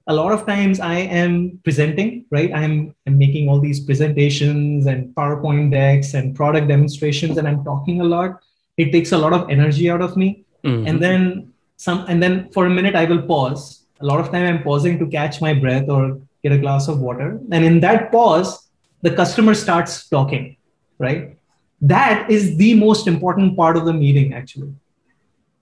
a 0.08 0.14
lot 0.14 0.32
of 0.32 0.46
times 0.46 0.80
I 0.80 0.94
am 0.94 1.60
presenting, 1.62 2.24
right? 2.30 2.50
I'm, 2.54 2.94
I'm 3.06 3.18
making 3.18 3.48
all 3.48 3.60
these 3.60 3.80
presentations 3.80 4.86
and 4.86 5.14
PowerPoint 5.14 5.70
decks 5.70 6.14
and 6.14 6.34
product 6.34 6.66
demonstrations, 6.66 7.36
and 7.36 7.46
I'm 7.46 7.62
talking 7.62 8.00
a 8.00 8.04
lot. 8.04 8.40
It 8.78 8.90
takes 8.90 9.12
a 9.12 9.18
lot 9.18 9.34
of 9.34 9.50
energy 9.50 9.90
out 9.90 10.00
of 10.00 10.16
me. 10.16 10.44
Mm-hmm. 10.64 10.86
And 10.86 11.02
then 11.02 11.52
some, 11.76 12.06
and 12.08 12.22
then 12.22 12.50
for 12.52 12.64
a 12.64 12.70
minute 12.70 12.94
I 12.96 13.04
will 13.04 13.20
pause. 13.20 13.84
A 14.00 14.06
lot 14.06 14.18
of 14.18 14.30
time 14.32 14.46
I'm 14.46 14.62
pausing 14.62 14.98
to 14.98 15.06
catch 15.06 15.42
my 15.42 15.52
breath 15.52 15.90
or 15.90 16.18
get 16.42 16.52
a 16.52 16.58
glass 16.58 16.88
of 16.88 17.00
water. 17.00 17.38
And 17.52 17.62
in 17.62 17.80
that 17.80 18.10
pause, 18.10 18.66
the 19.02 19.14
customer 19.14 19.54
starts 19.54 20.08
talking, 20.08 20.56
right? 20.98 21.36
That 21.82 22.30
is 22.30 22.56
the 22.56 22.74
most 22.74 23.06
important 23.06 23.56
part 23.56 23.76
of 23.76 23.84
the 23.84 23.92
meeting, 23.92 24.32
actually. 24.32 24.72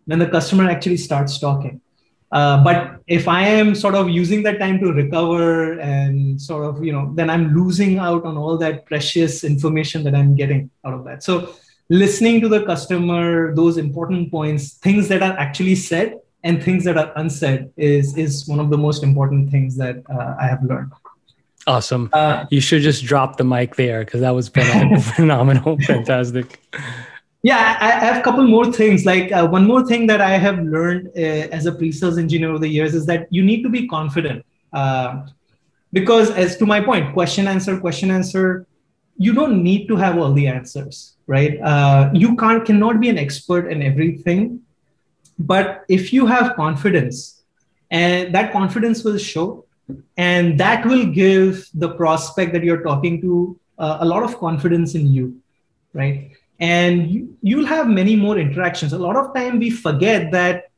When 0.05 0.21
the 0.21 0.29
customer 0.29 0.71
actually 0.71 0.99
starts 0.99 1.39
talking 1.41 1.81
uh, 2.33 2.63
but 2.65 3.01
if 3.07 3.29
I 3.29 3.43
am 3.43 3.75
sort 3.75 3.95
of 3.95 4.09
using 4.11 4.43
that 4.43 4.59
time 4.59 4.81
to 4.81 4.93
recover 4.93 5.79
and 5.79 6.41
sort 6.41 6.65
of, 6.65 6.85
you 6.85 6.93
know, 6.93 7.13
then 7.15 7.31
I'm 7.31 7.55
losing 7.55 7.99
out 7.99 8.25
on 8.25 8.37
all 8.37 8.59
that 8.59 8.85
precious 8.87 9.45
information 9.45 10.03
that 10.05 10.15
I'm 10.15 10.35
getting 10.35 10.71
out 10.85 10.95
of 10.95 11.05
that. 11.05 11.23
So 11.23 11.55
listening 11.89 12.41
to 12.41 12.49
the 12.49 12.65
customer, 12.65 13.55
those 13.55 13.77
important 13.77 14.31
points, 14.31 14.75
things 14.75 15.09
that 15.09 15.23
are 15.23 15.39
actually 15.39 15.77
said 15.77 16.19
and 16.43 16.63
things 16.63 16.85
that 16.85 16.99
are 16.99 17.13
unsaid 17.17 17.71
is 17.77 18.17
is 18.17 18.47
one 18.47 18.61
of 18.61 18.71
the 18.71 18.79
most 18.79 19.03
important 19.03 19.51
things 19.51 19.77
that 19.77 20.03
uh, 20.11 20.35
I 20.41 20.47
have 20.47 20.63
learned. 20.63 20.93
Awesome. 21.67 22.11
Uh, 22.13 22.47
you 22.51 22.61
should 22.61 22.83
just 22.83 23.05
drop 23.05 23.39
the 23.39 23.45
mic 23.45 23.75
there 23.75 24.05
because 24.05 24.21
that 24.21 24.31
was 24.31 24.49
phenomenal, 25.17 25.79
fantastic. 25.81 26.61
Yeah, 27.47 27.79
I, 27.81 28.05
have 28.05 28.17
a 28.17 28.23
couple 28.23 28.43
more 28.43 28.73
things. 28.73 29.07
Like 29.07 29.31
uh, 29.31 29.47
one 29.47 29.69
more 29.69 29.87
thing 29.87 30.09
that 30.09 30.21
I 30.21 30.37
have 30.37 30.59
learned 30.59 31.13
uh, 31.17 31.55
as 31.57 31.67
a 31.67 31.71
pre-sales 31.71 32.19
engineer 32.19 32.49
over 32.49 32.59
the 32.59 32.67
years 32.67 32.93
is 32.93 33.07
that 33.07 33.29
you 33.31 33.45
need 33.45 33.63
to 33.63 33.69
be 33.69 33.87
confident. 33.87 34.45
Uh, 34.73 35.27
because 35.93 36.33
as 36.33 36.57
to 36.57 36.67
my 36.67 36.81
point, 36.81 37.13
question 37.13 37.47
answer, 37.47 37.79
question 37.79 38.11
answer, 38.11 38.67
you 39.17 39.33
don't 39.33 39.63
need 39.63 39.87
to 39.87 39.95
have 39.95 40.19
all 40.19 40.33
the 40.33 40.49
answers, 40.49 41.19
right? 41.29 41.61
Uh, 41.61 42.11
you 42.13 42.35
can't 42.35 42.65
cannot 42.65 42.99
be 42.99 43.11
an 43.11 43.17
expert 43.17 43.71
in 43.71 43.81
everything, 43.81 44.61
but 45.39 45.85
if 45.89 46.13
you 46.13 46.27
have 46.27 46.57
confidence, 46.57 47.45
and 47.93 48.35
that 48.35 48.51
confidence 48.51 49.05
will 49.05 49.19
show, 49.19 49.65
and 50.17 50.59
that 50.59 50.85
will 50.85 51.07
give 51.07 51.69
the 51.75 51.91
prospect 51.91 52.53
that 52.55 52.65
you're 52.65 52.83
talking 52.83 53.21
to 53.21 53.57
uh, 53.79 53.99
a 54.01 54.05
lot 54.05 54.25
of 54.25 54.37
confidence 54.39 54.97
in 54.97 55.07
you, 55.07 55.41
right? 55.93 56.33
And 56.59 57.11
you, 57.11 57.37
you'll 57.43 57.67
have 57.67 57.89
many 57.89 58.17
more 58.17 58.39
interactions. 58.39 58.93
A 58.93 58.99
lot 58.99 59.17
of 59.17 59.35
time 59.35 59.59
we 59.59 59.71
forget 59.71 60.31
that 60.33 60.71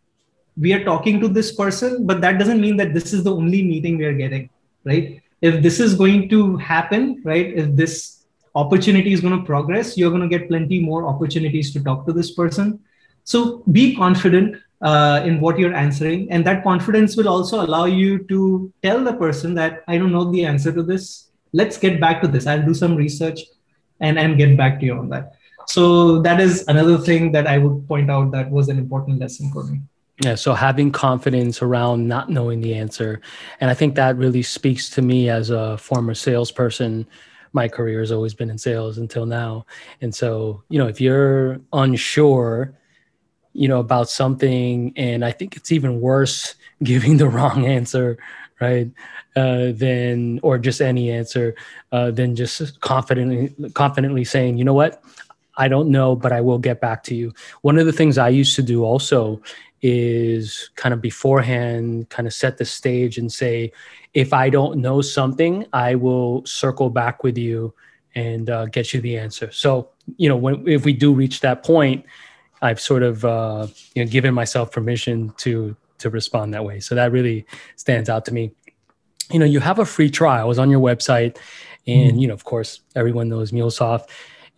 we 0.56 0.72
are 0.72 0.82
talking 0.84 1.20
to 1.20 1.28
this 1.28 1.52
person 1.52 2.06
but 2.06 2.20
that 2.20 2.38
doesn't 2.38 2.60
mean 2.60 2.76
that 2.76 2.92
this 2.94 3.12
is 3.12 3.22
the 3.22 3.34
only 3.34 3.62
meeting 3.62 3.96
we 3.96 4.04
are 4.04 4.12
getting 4.12 4.50
right? 4.84 5.22
If 5.40 5.62
this 5.62 5.78
is 5.78 5.94
going 5.94 6.28
to 6.30 6.56
happen 6.56 7.22
right 7.24 7.46
if 7.46 7.76
this 7.76 8.24
opportunity 8.54 9.12
is 9.12 9.20
going 9.20 9.38
to 9.38 9.44
progress 9.44 9.96
you're 9.96 10.10
going 10.10 10.28
to 10.28 10.38
get 10.38 10.48
plenty 10.48 10.80
more 10.80 11.06
opportunities 11.06 11.72
to 11.74 11.82
talk 11.82 12.06
to 12.06 12.12
this 12.12 12.32
person. 12.32 12.80
So 13.22 13.62
be 13.70 13.94
confident 13.94 14.56
uh, 14.80 15.22
in 15.24 15.40
what 15.40 15.58
you're 15.58 15.74
answering 15.74 16.30
and 16.32 16.44
that 16.44 16.64
confidence 16.64 17.16
will 17.16 17.28
also 17.28 17.64
allow 17.64 17.84
you 17.84 18.24
to 18.24 18.72
tell 18.82 19.02
the 19.02 19.12
person 19.12 19.54
that 19.54 19.82
i 19.88 19.98
don't 19.98 20.12
know 20.12 20.30
the 20.32 20.44
answer 20.44 20.72
to 20.72 20.82
this. 20.82 21.28
Let's 21.52 21.78
get 21.78 21.98
back 22.00 22.20
to 22.22 22.28
this. 22.28 22.46
I'll 22.46 22.64
do 22.64 22.74
some 22.74 22.96
research 22.96 23.40
and 24.00 24.18
and 24.18 24.36
get 24.36 24.56
back 24.56 24.80
to 24.80 24.86
you 24.86 24.94
on 24.94 25.08
that 25.10 25.37
so 25.68 26.20
that 26.22 26.40
is 26.40 26.64
another 26.68 26.98
thing 26.98 27.32
that 27.32 27.46
i 27.46 27.58
would 27.58 27.86
point 27.86 28.10
out 28.10 28.30
that 28.32 28.50
was 28.50 28.68
an 28.68 28.78
important 28.78 29.18
lesson 29.20 29.50
for 29.52 29.64
me. 29.64 29.80
Yeah 30.24 30.34
so 30.34 30.54
having 30.54 30.90
confidence 30.90 31.62
around 31.62 32.08
not 32.08 32.28
knowing 32.30 32.60
the 32.60 32.74
answer. 32.74 33.20
And 33.60 33.70
i 33.70 33.74
think 33.74 33.94
that 33.94 34.16
really 34.16 34.42
speaks 34.42 34.90
to 34.90 35.02
me 35.02 35.28
as 35.28 35.50
a 35.50 35.78
former 35.78 36.14
salesperson. 36.14 37.06
My 37.52 37.68
career 37.68 38.00
has 38.00 38.12
always 38.12 38.34
been 38.34 38.50
in 38.50 38.58
sales 38.58 38.98
until 38.98 39.26
now. 39.26 39.64
And 40.00 40.14
so 40.14 40.62
you 40.68 40.78
know 40.78 40.88
if 40.88 41.00
you're 41.00 41.60
unsure 41.72 42.74
you 43.58 43.66
know 43.66 43.80
about 43.80 44.08
something 44.08 44.92
and 44.96 45.24
i 45.24 45.32
think 45.32 45.56
it's 45.56 45.72
even 45.72 46.00
worse 46.00 46.54
giving 46.82 47.16
the 47.16 47.28
wrong 47.28 47.66
answer 47.66 48.16
right 48.60 48.90
uh, 49.36 49.70
than 49.72 50.40
or 50.42 50.58
just 50.58 50.80
any 50.80 51.10
answer 51.10 51.54
uh, 51.92 52.10
than 52.10 52.34
just 52.34 52.80
confidently 52.80 53.54
confidently 53.70 54.24
saying 54.24 54.56
you 54.56 54.64
know 54.64 54.74
what 54.74 55.02
I 55.58 55.68
don't 55.68 55.90
know, 55.90 56.16
but 56.16 56.32
I 56.32 56.40
will 56.40 56.58
get 56.58 56.80
back 56.80 57.02
to 57.04 57.14
you. 57.14 57.34
One 57.62 57.78
of 57.78 57.86
the 57.86 57.92
things 57.92 58.16
I 58.16 58.28
used 58.28 58.56
to 58.56 58.62
do 58.62 58.84
also 58.84 59.42
is 59.82 60.70
kind 60.76 60.92
of 60.92 61.00
beforehand, 61.02 62.08
kind 62.08 62.26
of 62.26 62.32
set 62.32 62.58
the 62.58 62.64
stage 62.64 63.18
and 63.18 63.30
say, 63.30 63.72
if 64.14 64.32
I 64.32 64.48
don't 64.50 64.78
know 64.78 65.02
something, 65.02 65.66
I 65.72 65.96
will 65.96 66.46
circle 66.46 66.90
back 66.90 67.22
with 67.22 67.36
you 67.36 67.74
and 68.14 68.48
uh, 68.48 68.66
get 68.66 68.94
you 68.94 69.00
the 69.00 69.18
answer. 69.18 69.50
So, 69.52 69.90
you 70.16 70.28
know, 70.28 70.36
when, 70.36 70.66
if 70.66 70.84
we 70.84 70.92
do 70.92 71.12
reach 71.12 71.40
that 71.40 71.62
point, 71.62 72.04
I've 72.62 72.80
sort 72.80 73.02
of 73.02 73.24
uh, 73.24 73.68
you 73.94 74.04
know 74.04 74.10
given 74.10 74.34
myself 74.34 74.72
permission 74.72 75.32
to 75.38 75.76
to 75.98 76.10
respond 76.10 76.54
that 76.54 76.64
way. 76.64 76.80
So 76.80 76.94
that 76.94 77.12
really 77.12 77.46
stands 77.76 78.08
out 78.08 78.24
to 78.26 78.34
me. 78.34 78.52
You 79.30 79.38
know, 79.38 79.44
you 79.44 79.60
have 79.60 79.78
a 79.78 79.84
free 79.84 80.10
trial. 80.10 80.40
I 80.40 80.44
was 80.44 80.58
on 80.58 80.70
your 80.70 80.80
website, 80.80 81.36
and 81.86 82.16
mm. 82.16 82.20
you 82.20 82.26
know, 82.26 82.34
of 82.34 82.44
course, 82.44 82.80
everyone 82.96 83.28
knows 83.28 83.52
MuleSoft 83.52 84.08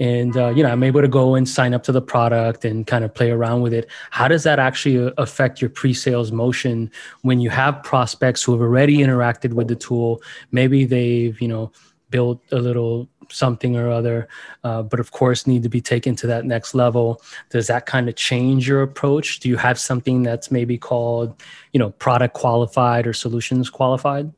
and 0.00 0.36
uh, 0.36 0.48
you 0.48 0.62
know 0.62 0.70
i'm 0.70 0.82
able 0.82 1.02
to 1.02 1.08
go 1.08 1.34
and 1.34 1.48
sign 1.48 1.74
up 1.74 1.82
to 1.84 1.92
the 1.92 2.02
product 2.02 2.64
and 2.64 2.86
kind 2.86 3.04
of 3.04 3.14
play 3.14 3.30
around 3.30 3.60
with 3.60 3.72
it. 3.72 3.88
How 4.10 4.26
does 4.26 4.42
that 4.44 4.58
actually 4.58 4.98
uh, 4.98 5.12
affect 5.18 5.60
your 5.60 5.70
pre-sales 5.70 6.32
motion 6.32 6.90
when 7.22 7.40
you 7.40 7.50
have 7.50 7.82
prospects 7.82 8.42
who 8.42 8.52
have 8.52 8.62
already 8.62 8.98
interacted 8.98 9.52
with 9.52 9.68
the 9.68 9.76
tool? 9.76 10.22
Maybe 10.50 10.84
they've 10.84 11.40
you 11.40 11.48
know 11.48 11.70
built 12.08 12.42
a 12.50 12.56
little 12.56 13.08
something 13.28 13.76
or 13.76 13.88
other 13.88 14.26
uh, 14.64 14.82
but 14.82 14.98
of 14.98 15.12
course 15.12 15.46
need 15.46 15.62
to 15.62 15.68
be 15.68 15.80
taken 15.80 16.16
to 16.16 16.26
that 16.26 16.44
next 16.44 16.74
level. 16.74 17.22
Does 17.50 17.68
that 17.68 17.86
kind 17.86 18.08
of 18.08 18.16
change 18.16 18.66
your 18.66 18.82
approach? 18.82 19.38
Do 19.38 19.48
you 19.48 19.56
have 19.56 19.78
something 19.78 20.24
that's 20.24 20.50
maybe 20.50 20.76
called 20.78 21.40
you 21.72 21.78
know 21.78 21.90
product 21.90 22.34
qualified 22.34 23.06
or 23.06 23.12
solutions 23.12 23.70
qualified 23.70 24.32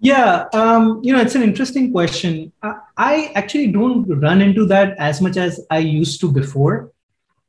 yeah, 0.00 0.46
um, 0.54 1.00
you 1.02 1.12
know, 1.12 1.20
it's 1.20 1.34
an 1.34 1.42
interesting 1.42 1.92
question. 1.92 2.52
I, 2.62 2.74
I, 2.96 3.32
actually 3.34 3.66
don't 3.66 4.08
run 4.08 4.40
into 4.40 4.64
that 4.66 4.96
as 4.98 5.20
much 5.20 5.36
as 5.36 5.60
I 5.70 5.78
used 5.78 6.20
to 6.22 6.32
before. 6.32 6.90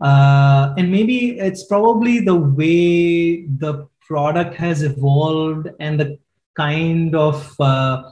Uh, 0.01 0.73
and 0.77 0.91
maybe 0.91 1.39
it's 1.39 1.63
probably 1.63 2.19
the 2.19 2.35
way 2.35 3.45
the 3.45 3.87
product 4.01 4.55
has 4.55 4.83
evolved 4.83 5.69
and 5.79 5.97
the 5.97 6.19
kind 6.57 7.15
of 7.15 7.55
uh, 7.61 8.11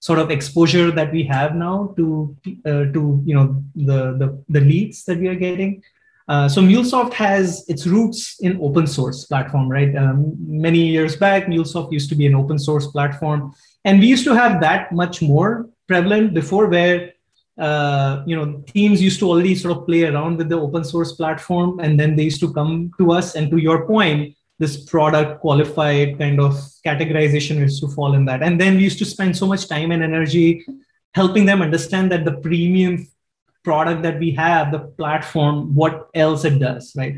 sort 0.00 0.18
of 0.18 0.32
exposure 0.32 0.90
that 0.90 1.12
we 1.12 1.22
have 1.22 1.54
now 1.54 1.94
to 1.96 2.36
uh, 2.64 2.86
to 2.94 3.22
you 3.24 3.34
know 3.34 3.62
the, 3.76 4.16
the 4.20 4.42
the 4.48 4.60
leads 4.60 5.04
that 5.04 5.18
we 5.18 5.28
are 5.28 5.36
getting. 5.36 5.82
Uh, 6.28 6.48
so 6.48 6.60
MuleSoft 6.60 7.12
has 7.12 7.64
its 7.68 7.86
roots 7.86 8.40
in 8.40 8.58
open 8.60 8.86
source 8.86 9.24
platform, 9.26 9.68
right? 9.68 9.94
Um, 9.96 10.34
many 10.40 10.84
years 10.84 11.14
back, 11.14 11.46
MuleSoft 11.46 11.92
used 11.92 12.08
to 12.08 12.16
be 12.16 12.26
an 12.26 12.34
open 12.34 12.58
source 12.58 12.88
platform 12.88 13.54
and 13.86 14.00
we 14.00 14.06
used 14.06 14.24
to 14.24 14.34
have 14.34 14.60
that 14.60 14.90
much 14.92 15.22
more 15.22 15.70
prevalent 15.86 16.34
before 16.34 16.66
where 16.66 17.12
uh, 17.56 18.22
you 18.26 18.36
know 18.36 18.60
teams 18.66 19.00
used 19.00 19.20
to 19.20 19.30
already 19.30 19.54
sort 19.54 19.76
of 19.76 19.86
play 19.86 20.04
around 20.04 20.36
with 20.38 20.48
the 20.48 20.60
open 20.60 20.84
source 20.84 21.12
platform. 21.12 21.78
And 21.78 21.98
then 21.98 22.16
they 22.16 22.24
used 22.24 22.40
to 22.40 22.52
come 22.52 22.90
to 22.98 23.12
us. 23.12 23.36
And 23.36 23.50
to 23.50 23.56
your 23.56 23.86
point 23.86 24.36
this 24.58 24.84
product 24.84 25.40
qualified 25.40 26.18
kind 26.18 26.40
of 26.40 26.54
categorization 26.84 27.56
used 27.56 27.80
to 27.82 27.88
fall 27.88 28.14
in 28.14 28.24
that. 28.24 28.42
And 28.42 28.60
then 28.60 28.76
we 28.76 28.84
used 28.84 28.98
to 28.98 29.04
spend 29.04 29.36
so 29.36 29.46
much 29.46 29.68
time 29.68 29.90
and 29.92 30.02
energy 30.02 30.64
helping 31.14 31.44
them 31.44 31.60
understand 31.62 32.10
that 32.10 32.24
the 32.24 32.32
premium 32.32 33.06
product 33.62 34.02
that 34.02 34.18
we 34.18 34.30
have 34.30 34.72
the 34.72 34.78
platform 34.78 35.74
what 35.74 36.08
else 36.14 36.44
it 36.44 36.58
does 36.58 36.92
right? 36.96 37.16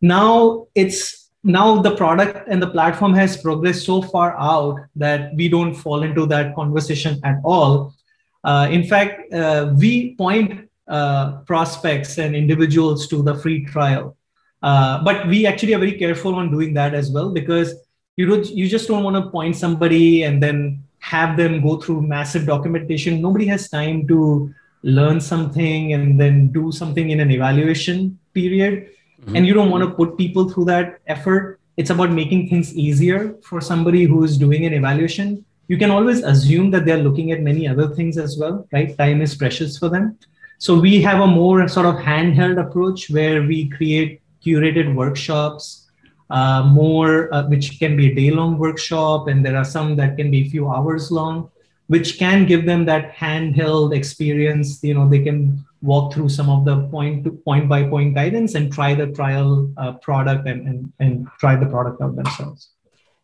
Now 0.00 0.66
it's 0.74 1.25
now 1.46 1.80
the 1.80 1.94
product 1.94 2.48
and 2.48 2.60
the 2.60 2.66
platform 2.66 3.14
has 3.14 3.36
progressed 3.36 3.86
so 3.86 4.02
far 4.02 4.36
out 4.36 4.80
that 4.96 5.32
we 5.36 5.48
don't 5.48 5.74
fall 5.74 6.02
into 6.02 6.26
that 6.26 6.54
conversation 6.56 7.20
at 7.22 7.38
all. 7.44 7.94
Uh, 8.42 8.66
in 8.70 8.82
fact, 8.82 9.32
uh, 9.32 9.72
we 9.78 10.16
point 10.16 10.68
uh, 10.88 11.38
prospects 11.46 12.18
and 12.18 12.34
individuals 12.34 13.06
to 13.08 13.22
the 13.22 13.34
free 13.34 13.64
trial. 13.64 14.16
Uh, 14.60 15.04
but 15.04 15.28
we 15.28 15.46
actually 15.46 15.72
are 15.72 15.78
very 15.78 15.96
careful 15.96 16.34
on 16.34 16.50
doing 16.50 16.74
that 16.74 16.94
as 16.94 17.12
well 17.12 17.30
because 17.30 17.74
you 18.16 18.26
don't, 18.26 18.46
you 18.50 18.68
just 18.68 18.88
don't 18.88 19.04
want 19.04 19.14
to 19.14 19.30
point 19.30 19.54
somebody 19.54 20.24
and 20.24 20.42
then 20.42 20.82
have 20.98 21.36
them 21.36 21.62
go 21.62 21.76
through 21.80 22.02
massive 22.02 22.44
documentation. 22.44 23.22
Nobody 23.22 23.46
has 23.46 23.68
time 23.68 24.08
to 24.08 24.52
learn 24.82 25.20
something 25.20 25.92
and 25.92 26.20
then 26.20 26.48
do 26.48 26.72
something 26.72 27.10
in 27.10 27.20
an 27.20 27.30
evaluation 27.30 28.18
period 28.34 28.88
mm-hmm. 29.20 29.36
and 29.36 29.46
you 29.46 29.54
don't 29.54 29.70
want 29.70 29.84
to 29.84 29.90
put 29.90 30.16
people 30.16 30.48
through 30.48 30.66
that 30.66 31.00
effort. 31.06 31.60
It's 31.76 31.90
about 31.90 32.10
making 32.10 32.48
things 32.48 32.74
easier 32.74 33.36
for 33.42 33.60
somebody 33.60 34.04
who 34.04 34.24
is 34.24 34.38
doing 34.38 34.64
an 34.64 34.72
evaluation. 34.72 35.44
You 35.68 35.76
can 35.76 35.90
always 35.90 36.22
assume 36.22 36.70
that 36.70 36.84
they're 36.84 37.02
looking 37.02 37.32
at 37.32 37.40
many 37.42 37.66
other 37.68 37.88
things 37.88 38.18
as 38.18 38.38
well 38.38 38.66
right? 38.72 38.96
Time 38.96 39.20
is 39.20 39.34
precious 39.34 39.78
for 39.78 39.88
them. 39.88 40.18
So 40.58 40.78
we 40.78 41.02
have 41.02 41.20
a 41.20 41.26
more 41.26 41.68
sort 41.68 41.86
of 41.86 41.96
handheld 41.96 42.58
approach 42.58 43.10
where 43.10 43.42
we 43.42 43.68
create 43.68 44.22
curated 44.44 44.94
workshops 44.94 45.86
uh, 46.30 46.62
more 46.62 47.32
uh, 47.32 47.46
which 47.46 47.78
can 47.78 47.96
be 47.96 48.10
a 48.10 48.14
day 48.14 48.30
long 48.30 48.58
workshop 48.58 49.28
and 49.28 49.44
there 49.44 49.56
are 49.56 49.64
some 49.64 49.96
that 49.96 50.16
can 50.16 50.30
be 50.30 50.46
a 50.46 50.48
few 50.48 50.68
hours 50.68 51.10
long 51.10 51.50
which 51.88 52.18
can 52.18 52.46
give 52.46 52.66
them 52.66 52.84
that 52.84 53.14
handheld 53.14 53.94
experience. 53.94 54.82
You 54.82 54.94
know 54.94 55.08
they 55.08 55.20
can 55.20 55.64
walk 55.82 56.12
through 56.12 56.28
some 56.28 56.48
of 56.48 56.64
the 56.64 56.88
point 56.88 57.24
to 57.24 57.30
point 57.30 57.68
by 57.68 57.82
point 57.84 58.14
guidance 58.14 58.54
and 58.54 58.72
try 58.72 58.94
the 58.94 59.06
trial 59.08 59.70
uh, 59.76 59.92
product 59.92 60.46
and, 60.48 60.66
and 60.66 60.92
and 61.00 61.28
try 61.38 61.56
the 61.56 61.66
product 61.66 62.00
out 62.00 62.16
themselves. 62.16 62.70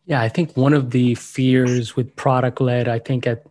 Yeah 0.05 0.21
i 0.21 0.29
think 0.29 0.57
one 0.57 0.73
of 0.73 0.91
the 0.91 1.15
fears 1.15 1.95
with 1.95 2.13
product 2.15 2.59
led 2.59 2.87
i 2.89 2.99
think 2.99 3.25
at 3.25 3.45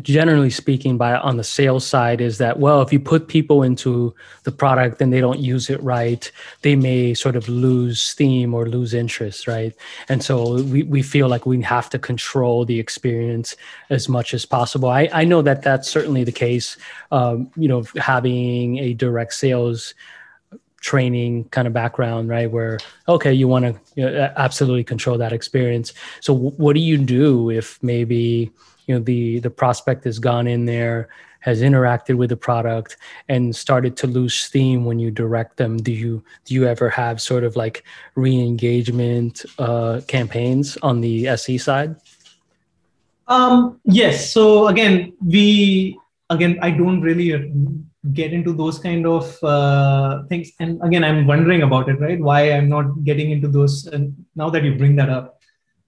generally 0.00 0.50
speaking 0.50 0.96
by 0.96 1.16
on 1.16 1.36
the 1.36 1.44
sales 1.44 1.84
side 1.84 2.20
is 2.20 2.38
that 2.38 2.60
well 2.60 2.82
if 2.82 2.92
you 2.92 3.00
put 3.00 3.26
people 3.26 3.62
into 3.62 4.14
the 4.44 4.52
product 4.52 5.00
and 5.00 5.12
they 5.12 5.20
don't 5.20 5.40
use 5.40 5.68
it 5.70 5.82
right. 5.82 6.30
They 6.62 6.76
may 6.76 7.14
sort 7.14 7.36
of 7.36 7.48
lose 7.48 8.00
steam 8.00 8.54
or 8.54 8.68
lose 8.68 8.94
interest 8.94 9.48
right? 9.48 9.74
And 10.08 10.22
so 10.22 10.62
we, 10.62 10.84
we 10.84 11.02
feel 11.02 11.28
like 11.28 11.46
we 11.46 11.60
have 11.62 11.90
to 11.90 11.98
control 11.98 12.64
the 12.64 12.78
experience 12.78 13.56
as 13.90 14.08
much 14.08 14.34
as 14.34 14.46
possible. 14.46 14.88
I, 14.88 15.08
I 15.12 15.24
know 15.24 15.42
that 15.42 15.62
that's 15.62 15.88
certainly 15.88 16.24
the 16.24 16.32
case 16.32 16.76
um, 17.10 17.50
you 17.56 17.68
know 17.68 17.84
having 17.96 18.78
a 18.78 18.94
direct 18.94 19.34
sales 19.34 19.94
training 20.80 21.44
kind 21.50 21.66
of 21.66 21.72
background 21.72 22.28
right? 22.28 22.50
Where 22.50 22.78
okay 23.08 23.32
you 23.32 23.48
want 23.48 23.64
to 23.64 23.80
you 23.96 24.08
know, 24.08 24.32
absolutely 24.36 24.84
control 24.84 25.18
that 25.18 25.32
experience. 25.32 25.92
So 26.20 26.34
w- 26.34 26.56
what 26.56 26.74
do 26.74 26.80
you 26.80 26.98
do 26.98 27.50
if 27.50 27.82
maybe 27.82 28.52
you 28.92 28.98
know 28.98 29.04
the 29.04 29.40
the 29.40 29.50
prospect 29.50 30.04
has 30.04 30.18
gone 30.18 30.46
in 30.46 30.66
there 30.66 31.08
has 31.40 31.62
interacted 31.62 32.16
with 32.16 32.28
the 32.28 32.36
product 32.36 32.96
and 33.28 33.56
started 33.56 33.96
to 33.96 34.06
lose 34.06 34.34
steam 34.34 34.84
when 34.84 35.00
you 35.00 35.10
direct 35.10 35.56
them. 35.56 35.76
Do 35.76 35.90
you 35.90 36.22
do 36.44 36.54
you 36.54 36.66
ever 36.66 36.88
have 36.90 37.20
sort 37.20 37.42
of 37.42 37.56
like 37.56 37.84
re-engagement 38.14 39.44
uh, 39.58 40.02
campaigns 40.06 40.76
on 40.82 41.00
the 41.00 41.34
se 41.36 41.58
side? 41.58 41.96
Um, 43.26 43.80
yes. 43.84 44.30
So 44.30 44.68
again 44.68 45.14
we 45.24 45.98
again 46.30 46.58
i 46.62 46.70
don't 46.70 47.00
really 47.00 47.28
get 48.12 48.32
into 48.32 48.52
those 48.52 48.78
kind 48.78 49.06
of 49.06 49.24
uh, 49.42 50.24
things. 50.28 50.52
And 50.60 50.80
again 50.82 51.02
i'm 51.04 51.26
wondering 51.26 51.62
about 51.62 51.88
it 51.88 51.98
right? 51.98 52.20
Why 52.20 52.52
i'm 52.52 52.68
not 52.68 53.04
getting 53.04 53.30
into 53.30 53.48
those 53.48 53.86
and 53.86 54.14
now 54.36 54.50
that 54.50 54.64
you 54.64 54.76
bring 54.76 54.96
that 54.96 55.08
up 55.08 55.41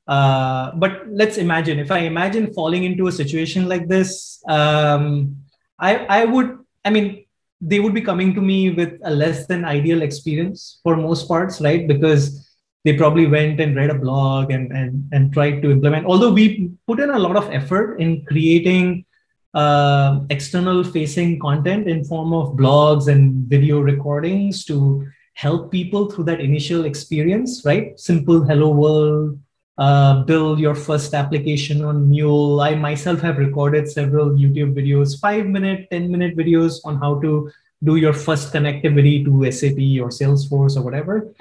uh, 0.06 0.72
but 0.76 1.02
let's 1.08 1.38
imagine 1.38 1.78
if 1.78 1.90
I 1.90 2.00
imagine 2.00 2.52
falling 2.52 2.84
into 2.84 3.06
a 3.06 3.12
situation 3.12 3.68
like 3.68 3.88
this, 3.88 4.42
um, 4.48 5.36
I, 5.78 5.96
I 6.06 6.24
would, 6.24 6.58
I 6.84 6.90
mean, 6.90 7.24
they 7.60 7.80
would 7.80 7.94
be 7.94 8.02
coming 8.02 8.34
to 8.34 8.40
me 8.40 8.70
with 8.70 9.00
a 9.04 9.10
less 9.10 9.46
than 9.46 9.64
ideal 9.64 10.02
experience 10.02 10.80
for 10.82 10.96
most 10.96 11.26
parts, 11.26 11.60
right? 11.60 11.88
Because 11.88 12.46
they 12.84 12.96
probably 12.96 13.26
went 13.26 13.60
and 13.60 13.74
read 13.74 13.88
a 13.88 13.94
blog 13.94 14.50
and, 14.50 14.70
and, 14.72 15.08
and 15.12 15.32
tried 15.32 15.62
to 15.62 15.70
implement. 15.70 16.04
Although 16.04 16.32
we 16.32 16.70
put 16.86 17.00
in 17.00 17.10
a 17.10 17.18
lot 17.18 17.36
of 17.36 17.50
effort 17.50 17.98
in 17.98 18.24
creating 18.26 19.06
uh, 19.54 20.20
external 20.28 20.84
facing 20.84 21.38
content 21.38 21.88
in 21.88 22.04
form 22.04 22.34
of 22.34 22.56
blogs 22.56 23.08
and 23.08 23.46
video 23.46 23.80
recordings 23.80 24.66
to 24.66 25.06
help 25.34 25.70
people 25.70 26.10
through 26.10 26.24
that 26.24 26.40
initial 26.40 26.84
experience, 26.84 27.62
right? 27.64 27.98
Simple 27.98 28.44
hello 28.44 28.68
world, 28.68 29.38
uh, 29.78 30.22
build 30.22 30.60
your 30.60 30.74
first 30.74 31.14
application 31.14 31.84
on 31.84 32.08
Mule. 32.08 32.60
I 32.60 32.74
myself 32.74 33.20
have 33.20 33.38
recorded 33.38 33.90
several 33.90 34.30
YouTube 34.30 34.74
videos, 34.74 35.18
five 35.20 35.46
minute, 35.46 35.88
10 35.90 36.10
minute 36.10 36.36
videos 36.36 36.80
on 36.84 36.96
how 36.98 37.20
to 37.20 37.50
do 37.82 37.96
your 37.96 38.12
first 38.12 38.52
connectivity 38.52 39.24
to 39.24 39.50
SAP 39.50 39.78
or 40.02 40.10
Salesforce 40.10 40.76
or 40.76 40.82
whatever. 40.82 41.34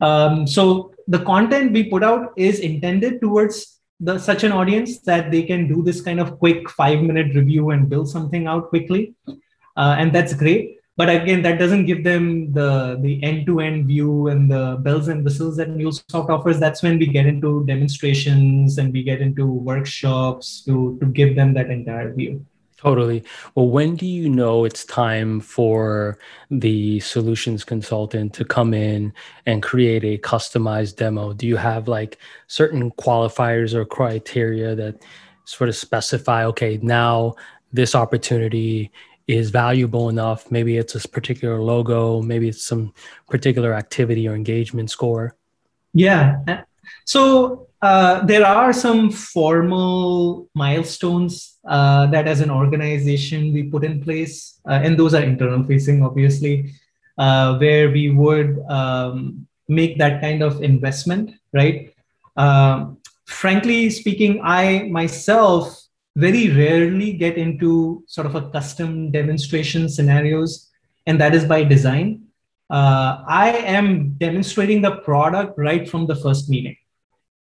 Um, 0.00 0.46
so 0.46 0.94
the 1.08 1.18
content 1.24 1.72
we 1.72 1.90
put 1.90 2.02
out 2.02 2.32
is 2.36 2.60
intended 2.60 3.20
towards 3.20 3.80
the, 3.98 4.18
such 4.18 4.44
an 4.44 4.52
audience 4.52 5.00
that 5.00 5.30
they 5.30 5.42
can 5.42 5.68
do 5.68 5.82
this 5.82 6.00
kind 6.00 6.20
of 6.20 6.38
quick 6.38 6.70
five 6.70 7.02
minute 7.02 7.34
review 7.34 7.70
and 7.70 7.88
build 7.88 8.08
something 8.08 8.46
out 8.46 8.70
quickly. 8.70 9.14
Uh, 9.76 9.96
and 9.98 10.12
that's 10.12 10.32
great 10.32 10.79
but 11.00 11.08
again 11.08 11.40
that 11.40 11.58
doesn't 11.58 11.86
give 11.86 12.04
them 12.04 12.52
the 12.52 12.98
the 13.00 13.12
end-to-end 13.28 13.86
view 13.86 14.28
and 14.28 14.50
the 14.54 14.76
bells 14.86 15.08
and 15.08 15.24
whistles 15.24 15.56
that 15.56 15.70
MuleSoft 15.70 16.28
offers 16.28 16.60
that's 16.60 16.82
when 16.82 16.98
we 16.98 17.06
get 17.06 17.24
into 17.24 17.64
demonstrations 17.64 18.76
and 18.76 18.92
we 18.92 19.02
get 19.02 19.22
into 19.26 19.46
workshops 19.46 20.62
to 20.66 20.98
to 21.00 21.06
give 21.06 21.36
them 21.36 21.54
that 21.54 21.70
entire 21.70 22.12
view 22.12 22.44
Totally. 22.82 23.22
Well, 23.54 23.68
when 23.68 23.94
do 23.94 24.06
you 24.06 24.26
know 24.30 24.64
it's 24.64 24.86
time 24.86 25.40
for 25.40 26.16
the 26.50 26.98
solutions 27.00 27.62
consultant 27.62 28.32
to 28.32 28.42
come 28.42 28.72
in 28.72 29.12
and 29.44 29.62
create 29.62 30.02
a 30.02 30.16
customized 30.16 30.96
demo? 30.96 31.34
Do 31.34 31.46
you 31.46 31.58
have 31.58 31.88
like 31.88 32.16
certain 32.46 32.90
qualifiers 32.92 33.74
or 33.74 33.84
criteria 33.84 34.74
that 34.76 35.04
sort 35.44 35.68
of 35.68 35.76
specify, 35.76 36.46
okay, 36.46 36.78
now 36.82 37.34
this 37.70 37.94
opportunity 37.94 38.90
is 39.36 39.50
valuable 39.50 40.08
enough. 40.08 40.50
Maybe 40.50 40.76
it's 40.76 40.94
a 40.94 41.08
particular 41.08 41.60
logo, 41.60 42.22
maybe 42.22 42.48
it's 42.48 42.62
some 42.62 42.92
particular 43.28 43.74
activity 43.74 44.28
or 44.28 44.34
engagement 44.34 44.90
score. 44.90 45.36
Yeah. 45.92 46.64
So 47.04 47.68
uh, 47.82 48.24
there 48.26 48.46
are 48.46 48.72
some 48.72 49.10
formal 49.10 50.48
milestones 50.54 51.58
uh, 51.66 52.06
that, 52.06 52.28
as 52.28 52.40
an 52.40 52.50
organization, 52.50 53.52
we 53.52 53.64
put 53.64 53.84
in 53.84 54.02
place, 54.02 54.60
uh, 54.68 54.80
and 54.82 54.98
those 54.98 55.14
are 55.14 55.22
internal 55.22 55.64
facing, 55.64 56.02
obviously, 56.02 56.72
uh, 57.18 57.56
where 57.58 57.90
we 57.90 58.10
would 58.10 58.58
um, 58.68 59.46
make 59.68 59.98
that 59.98 60.20
kind 60.20 60.42
of 60.42 60.62
investment, 60.62 61.32
right? 61.52 61.94
Um, 62.36 62.98
frankly 63.26 63.90
speaking, 63.90 64.40
I 64.42 64.88
myself 64.90 65.80
very 66.16 66.50
rarely 66.50 67.12
get 67.12 67.36
into 67.36 68.02
sort 68.06 68.26
of 68.26 68.34
a 68.34 68.50
custom 68.50 69.10
demonstration 69.10 69.88
scenarios, 69.88 70.70
and 71.06 71.20
that 71.20 71.34
is 71.34 71.44
by 71.44 71.64
design. 71.64 72.24
Uh, 72.68 73.24
I 73.26 73.50
am 73.50 74.10
demonstrating 74.14 74.82
the 74.82 74.96
product 74.96 75.58
right 75.58 75.88
from 75.88 76.06
the 76.06 76.16
first 76.16 76.48
meeting, 76.48 76.76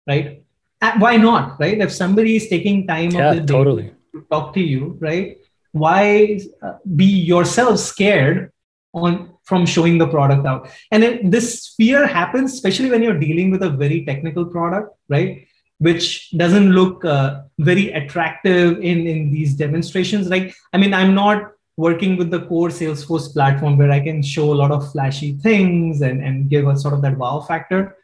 right? 0.08 0.44
Uh, 0.82 0.94
why 1.00 1.18
not, 1.18 1.60
right? 1.60 1.80
If 1.80 1.92
somebody 1.92 2.36
is 2.36 2.50
taking 2.50 2.86
time 2.86 3.12
yeah, 3.12 3.32
of 3.32 3.36
the 3.38 3.46
totally. 3.46 3.92
to 4.14 4.26
talk 4.30 4.54
to 4.56 4.60
you, 4.60 4.98
right? 5.00 5.38
Why 5.72 6.40
uh, 6.62 6.78
be 6.96 7.06
yourself 7.06 7.80
scared 7.80 8.52
on 8.94 9.32
from 9.44 9.66
showing 9.66 9.98
the 9.98 10.08
product 10.08 10.46
out? 10.46 10.70
And 10.92 11.04
it, 11.04 11.32
this 11.32 11.74
fear 11.78 12.08
happens, 12.08 12.54
especially 12.54 12.90
when 12.90 13.04
you're 13.04 13.20
dealing 13.20 13.52
with 13.52 13.64
a 13.64 13.70
very 13.70 14.06
technical 14.06 14.46
product, 14.46 14.98
right? 15.08 15.48
Which 15.80 16.32
doesn't 16.32 16.72
look 16.72 17.04
uh, 17.04 17.42
very 17.60 17.92
attractive 17.92 18.78
in, 18.80 19.08
in 19.08 19.32
these 19.32 19.56
demonstrations. 19.56 20.30
Like, 20.30 20.56
I 20.74 20.78
mean, 20.78 20.94
I'm 20.94 21.14
not 21.14 21.52
working 21.78 22.16
with 22.16 22.32
the 22.32 22.46
core 22.46 22.70
Salesforce 22.70 23.34
platform 23.34 23.78
where 23.78 23.92
I 23.92 24.00
can 24.00 24.22
show 24.22 24.54
a 24.54 24.56
lot 24.56 24.72
of 24.72 24.90
flashy 24.92 25.34
things 25.34 26.02
and, 26.02 26.24
and 26.24 26.50
give 26.50 26.68
a 26.68 26.78
sort 26.78 26.94
of 26.94 27.02
that 27.02 27.18
wow 27.18 27.42
factor. 27.42 27.98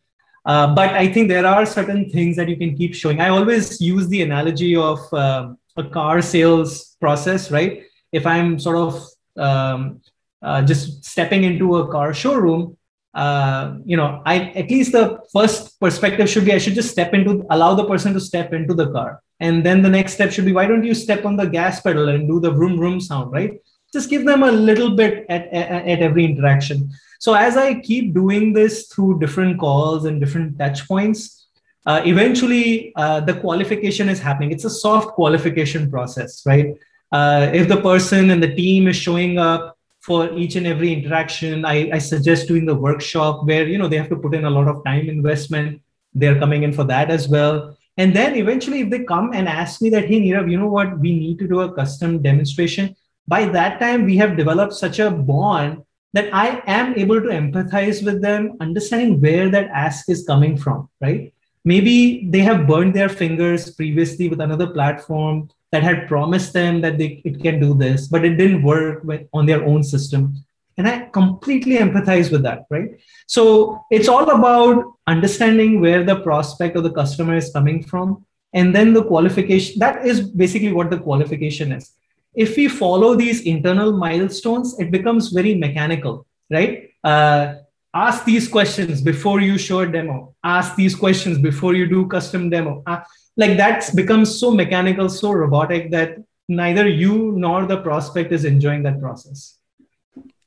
Uh, 0.46 0.74
but 0.74 0.90
I 0.90 1.12
think 1.12 1.28
there 1.28 1.46
are 1.46 1.66
certain 1.66 2.10
things 2.10 2.36
that 2.36 2.50
you 2.50 2.58
can 2.58 2.76
keep 2.76 2.96
showing. 2.96 3.22
I 3.22 3.30
always 3.30 3.80
use 3.80 4.08
the 4.08 4.24
analogy 4.24 4.76
of 4.76 5.00
uh, 5.14 5.54
a 5.78 5.84
car 5.84 6.22
sales 6.22 6.98
process, 7.00 7.52
right? 7.52 7.84
If 8.12 8.26
I'm 8.26 8.60
sort 8.60 8.78
of 8.78 9.06
um, 9.38 10.02
uh, 10.42 10.64
just 10.64 11.06
stepping 11.06 11.44
into 11.44 11.78
a 11.78 11.92
car 11.92 12.14
showroom, 12.14 12.76
uh, 13.14 13.76
you 13.86 13.98
know, 13.98 14.22
I 14.26 14.52
at 14.52 14.70
least 14.70 14.94
the 14.94 15.20
first 15.34 15.80
perspective 15.80 16.30
should 16.30 16.46
be 16.46 16.54
I 16.54 16.58
should 16.58 16.76
just 16.76 16.92
step 16.92 17.14
into 17.14 17.46
allow 17.50 17.74
the 17.74 17.86
person 17.86 18.14
to 18.14 18.20
step 18.20 18.54
into 18.54 18.74
the 18.74 18.92
car, 18.92 19.22
and 19.40 19.66
then 19.66 19.82
the 19.82 19.90
next 19.90 20.14
step 20.14 20.32
should 20.32 20.46
be 20.46 20.54
why 20.54 20.66
don't 20.66 20.84
you 20.84 20.94
step 20.94 21.26
on 21.26 21.36
the 21.36 21.46
gas 21.46 21.82
pedal 21.82 22.10
and 22.10 22.28
do 22.28 22.40
the 22.40 22.52
vroom 22.52 22.78
vroom 22.78 23.02
sound, 23.02 23.32
right? 23.32 23.60
just 23.94 24.10
give 24.10 24.26
them 24.26 24.44
a 24.44 24.52
little 24.52 24.96
bit 24.96 25.26
at, 25.30 25.48
at, 25.48 25.88
at 25.88 26.00
every 26.00 26.26
interaction. 26.26 26.90
So 27.20 27.34
as 27.34 27.58
i 27.58 27.76
keep 27.76 28.14
doing 28.14 28.54
this 28.54 28.88
through 28.88 29.20
different 29.20 29.60
calls 29.60 30.06
and 30.06 30.20
different 30.20 30.58
touch 30.58 30.88
points 30.88 31.48
uh, 31.86 32.02
eventually 32.06 32.94
uh, 32.96 33.20
the 33.22 33.34
qualification 33.34 34.08
is 34.08 34.20
happening. 34.20 34.52
It's 34.52 34.66
a 34.66 34.70
soft 34.70 35.10
qualification 35.10 35.90
process 35.90 36.44
right? 36.46 36.76
Uh, 37.12 37.52
if 37.54 37.68
the 37.68 37.82
person 37.82 38.32
and 38.32 38.42
the 38.42 38.56
team 38.56 38.88
is 38.88 38.96
showing 38.96 39.38
up 39.38 39.78
for 40.02 40.34
each 40.38 40.56
and 40.56 40.68
every 40.68 40.92
interaction. 40.92 41.64
I, 41.66 41.90
I 41.94 41.98
suggest 42.00 42.48
doing 42.48 42.66
the 42.66 42.76
workshop 42.76 43.46
where 43.46 43.68
you 43.68 43.78
know 43.78 43.88
they 43.88 43.98
have 43.98 44.10
to 44.10 44.16
put 44.16 44.34
in 44.34 44.46
a 44.46 44.50
lot 44.50 44.68
of 44.68 44.84
time 44.84 45.10
investment. 45.10 45.82
They're 46.14 46.40
coming 46.40 46.64
in 46.64 46.74
for 46.74 46.84
that 46.86 47.10
as 47.10 47.30
well. 47.30 47.78
And 47.98 48.16
then 48.16 48.36
eventually 48.36 48.82
if 48.82 48.90
they 48.90 49.04
come 49.04 49.32
and 49.34 49.48
ask 49.48 49.82
me 49.82 49.90
that 49.92 50.06
hey 50.06 50.22
nirav 50.22 50.50
you 50.50 50.58
know 50.58 50.68
what? 50.68 51.00
We 51.00 51.14
need 51.18 51.40
to 51.40 51.48
do 51.48 51.62
a 51.62 51.74
custom 51.74 52.22
demonstration. 52.22 52.96
By 53.28 53.46
that 53.46 53.80
time 53.80 54.06
we 54.06 54.18
have 54.18 54.38
developed 54.38 54.74
such 54.74 55.00
a 55.00 55.12
bond 55.12 55.84
that 56.14 56.34
i 56.34 56.62
am 56.68 56.94
able 56.96 57.22
to 57.22 57.30
empathize 57.30 58.04
with 58.04 58.22
them 58.22 58.58
understanding 58.60 59.22
where 59.22 59.50
that 59.50 59.70
ask 59.70 60.10
is 60.10 60.26
coming 60.26 60.58
from 60.58 60.90
right? 61.00 61.34
Maybe 61.64 62.28
they 62.28 62.40
have 62.40 62.66
burned 62.66 62.96
their 62.96 63.08
fingers 63.08 63.70
previously 63.76 64.30
with 64.30 64.42
another 64.42 64.68
platform 64.68 65.50
that 65.72 65.84
had 65.84 66.08
promised 66.08 66.54
them 66.54 66.82
that 66.82 66.98
they, 66.98 67.22
it 67.24 67.42
can 67.42 67.60
do 67.60 67.74
this, 67.74 68.08
but 68.08 68.26
it 68.26 68.36
didn't 68.36 68.64
work 68.64 69.04
with, 69.04 69.28
on 69.34 69.46
their 69.46 69.64
own 69.66 69.84
system. 69.84 70.36
And 70.78 70.88
I 70.88 71.10
completely 71.12 71.78
empathize 71.78 72.32
with 72.32 72.44
that, 72.44 72.66
right? 72.70 73.00
So 73.28 73.84
it's 73.92 74.08
all 74.08 74.30
about 74.30 74.94
understanding 75.08 75.82
where 75.82 76.04
the 76.04 76.22
prospect 76.22 76.76
or 76.76 76.82
the 76.82 76.92
customer 76.92 77.36
is 77.36 77.52
coming 77.52 77.84
from. 77.84 78.26
And 78.54 78.76
then 78.76 78.94
the 78.94 79.04
qualification, 79.04 79.80
that 79.80 80.06
is 80.06 80.22
basically 80.22 80.74
what 80.74 80.90
the 80.90 81.00
qualification 81.00 81.72
is. 81.72 81.92
If 82.34 82.58
we 82.58 82.68
follow 82.68 83.16
these 83.16 83.42
internal 83.42 83.94
milestones, 83.94 84.78
it 84.80 84.92
becomes 84.92 85.30
very 85.30 85.56
mechanical, 85.56 86.26
right? 86.50 86.90
Uh, 87.04 87.56
ask 87.94 88.26
these 88.26 88.48
questions 88.48 89.02
before 89.02 89.42
you 89.42 89.58
show 89.58 89.82
a 89.82 89.88
demo. 89.88 90.36
Ask 90.44 90.76
these 90.76 90.96
questions 90.96 91.38
before 91.38 91.74
you 91.76 91.88
do 91.88 92.08
custom 92.08 92.50
demo. 92.50 92.84
Uh, 92.86 93.02
like 93.38 93.58
that's 93.58 93.92
become 93.92 94.26
so 94.26 94.52
mechanical 94.52 95.10
so 95.10 95.32
robotic 95.32 95.92
that 95.92 96.18
neither 96.48 96.88
you 96.88 97.34
nor 97.38 97.66
the 97.66 97.78
prospect 97.78 98.32
is 98.32 98.46
enjoying 98.46 98.84
that 98.84 99.00
process 99.00 99.58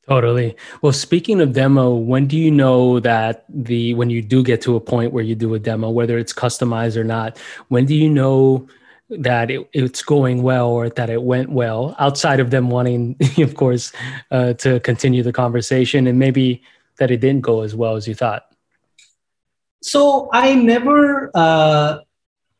totally 0.07 0.55
well 0.81 0.93
speaking 0.93 1.41
of 1.41 1.53
demo 1.53 1.95
when 1.95 2.27
do 2.27 2.37
you 2.37 2.51
know 2.51 2.99
that 2.99 3.45
the 3.49 3.93
when 3.95 4.09
you 4.09 4.21
do 4.21 4.43
get 4.43 4.61
to 4.61 4.75
a 4.75 4.79
point 4.79 5.11
where 5.11 5.23
you 5.23 5.35
do 5.35 5.53
a 5.55 5.59
demo 5.59 5.89
whether 5.89 6.17
it's 6.17 6.33
customized 6.33 6.95
or 6.95 7.03
not 7.03 7.37
when 7.69 7.85
do 7.85 7.95
you 7.95 8.09
know 8.09 8.67
that 9.09 9.51
it, 9.51 9.67
it's 9.73 10.01
going 10.03 10.41
well 10.41 10.69
or 10.69 10.89
that 10.89 11.09
it 11.09 11.21
went 11.21 11.49
well 11.49 11.95
outside 11.99 12.39
of 12.39 12.51
them 12.51 12.69
wanting 12.69 13.15
of 13.39 13.55
course 13.55 13.91
uh, 14.29 14.53
to 14.53 14.79
continue 14.81 15.23
the 15.23 15.33
conversation 15.33 16.05
and 16.05 16.19
maybe 16.19 16.61
that 16.97 17.11
it 17.11 17.17
didn't 17.17 17.41
go 17.41 17.61
as 17.61 17.75
well 17.75 17.95
as 17.95 18.07
you 18.07 18.15
thought 18.15 18.43
so 19.81 20.29
i 20.33 20.55
never 20.55 21.31
uh, 21.35 21.99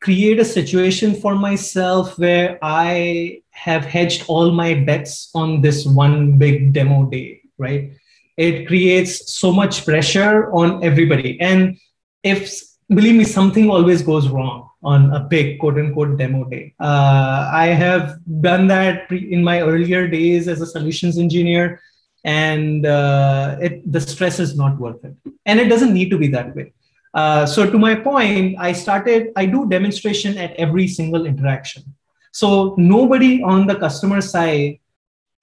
create 0.06 0.40
a 0.40 0.46
situation 0.46 1.16
for 1.16 1.34
myself 1.34 2.20
where 2.20 2.60
I 2.62 3.42
have 3.50 3.86
hedged 3.86 4.26
all 4.28 4.52
my 4.52 4.76
bets 4.76 5.32
on 5.34 5.62
this 5.62 5.84
one 5.84 6.38
big 6.38 6.74
demo 6.74 7.10
day, 7.10 7.42
right? 7.58 7.92
It 8.38 8.68
creates 8.68 9.34
so 9.34 9.52
much 9.52 9.84
pressure 9.84 10.52
on 10.52 10.84
everybody. 10.84 11.42
And 11.42 11.80
if, 12.22 12.62
believe 12.88 13.16
me, 13.16 13.24
something 13.24 13.68
always 13.68 14.04
goes 14.04 14.30
wrong 14.30 14.70
on 14.84 15.12
a 15.12 15.22
big 15.22 15.58
quote 15.60 15.80
unquote 15.80 16.18
demo 16.20 16.44
day. 16.44 16.76
Uh, 16.80 17.50
I 17.52 17.68
have 17.68 18.20
done 18.42 18.68
that 18.68 19.12
in 19.12 19.44
my 19.44 19.62
earlier 19.62 20.08
days 20.08 20.48
as 20.48 20.62
a 20.62 20.68
solutions 20.68 21.18
engineer, 21.18 21.82
and 22.26 22.88
uh, 22.88 23.56
it, 23.62 23.90
the 23.90 24.02
stress 24.02 24.40
is 24.40 24.58
not 24.58 24.80
worth 24.80 25.06
it. 25.06 25.16
And 25.46 25.60
it 25.60 25.70
doesn't 25.70 25.94
need 25.94 26.10
to 26.10 26.18
be 26.18 26.28
that 26.30 26.56
way. 26.56 26.74
Uh, 27.14 27.46
so 27.46 27.70
to 27.70 27.78
my 27.78 27.94
point, 27.94 28.58
I 28.60 28.74
started, 28.74 29.32
I 29.36 29.46
do 29.46 29.70
demonstration 29.70 30.38
at 30.38 30.54
every 30.56 30.88
single 30.88 31.28
interaction. 31.28 31.84
So 32.32 32.76
nobody 32.78 33.44
on 33.44 33.68
the 33.68 33.76
customer 33.76 34.22
side 34.22 34.80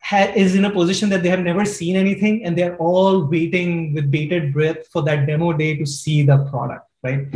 ha- 0.03 0.33
is 0.35 0.57
in 0.57 0.65
a 0.65 0.71
position 0.71 1.09
that 1.11 1.23
they 1.23 1.29
have 1.29 1.41
never 1.41 1.65
seen 1.65 1.95
anything 1.95 2.45
and 2.45 2.59
they're 2.59 2.77
all 2.77 3.27
waiting 3.27 3.95
with 3.95 4.11
bated 4.11 4.53
breath 4.53 4.89
for 4.93 5.03
that 5.05 5.27
demo 5.27 5.53
day 5.53 5.77
to 5.77 5.87
see 5.87 6.25
the 6.25 6.39
product, 6.51 6.87
right? 7.03 7.29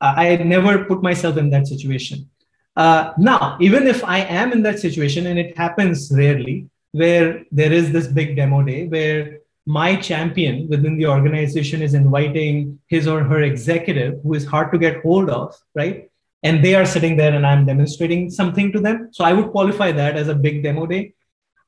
Uh, 0.00 0.14
I 0.16 0.36
never 0.36 0.84
put 0.84 1.02
myself 1.02 1.36
in 1.36 1.50
that 1.50 1.66
situation. 1.66 2.30
Uh, 2.76 3.12
now, 3.18 3.58
even 3.60 3.86
if 3.86 4.02
I 4.04 4.20
am 4.20 4.52
in 4.52 4.62
that 4.62 4.78
situation, 4.78 5.26
and 5.26 5.38
it 5.38 5.58
happens 5.58 6.10
rarely, 6.14 6.70
where 6.92 7.44
there 7.50 7.72
is 7.72 7.90
this 7.90 8.06
big 8.06 8.36
demo 8.36 8.62
day 8.62 8.86
where 8.86 9.38
my 9.66 9.96
champion 9.96 10.68
within 10.68 10.96
the 10.96 11.06
organization 11.06 11.82
is 11.82 11.94
inviting 11.94 12.78
his 12.88 13.06
or 13.06 13.22
her 13.22 13.42
executive 13.42 14.20
who 14.22 14.34
is 14.34 14.44
hard 14.44 14.72
to 14.72 14.78
get 14.78 15.02
hold 15.02 15.30
of, 15.30 15.54
right? 15.74 16.10
And 16.42 16.64
they 16.64 16.74
are 16.74 16.84
sitting 16.84 17.16
there 17.16 17.34
and 17.34 17.46
I'm 17.46 17.64
demonstrating 17.64 18.28
something 18.30 18.72
to 18.72 18.80
them. 18.80 19.08
So 19.12 19.24
I 19.24 19.32
would 19.32 19.50
qualify 19.50 19.92
that 19.92 20.16
as 20.16 20.28
a 20.28 20.34
big 20.34 20.62
demo 20.62 20.86
day. 20.86 21.14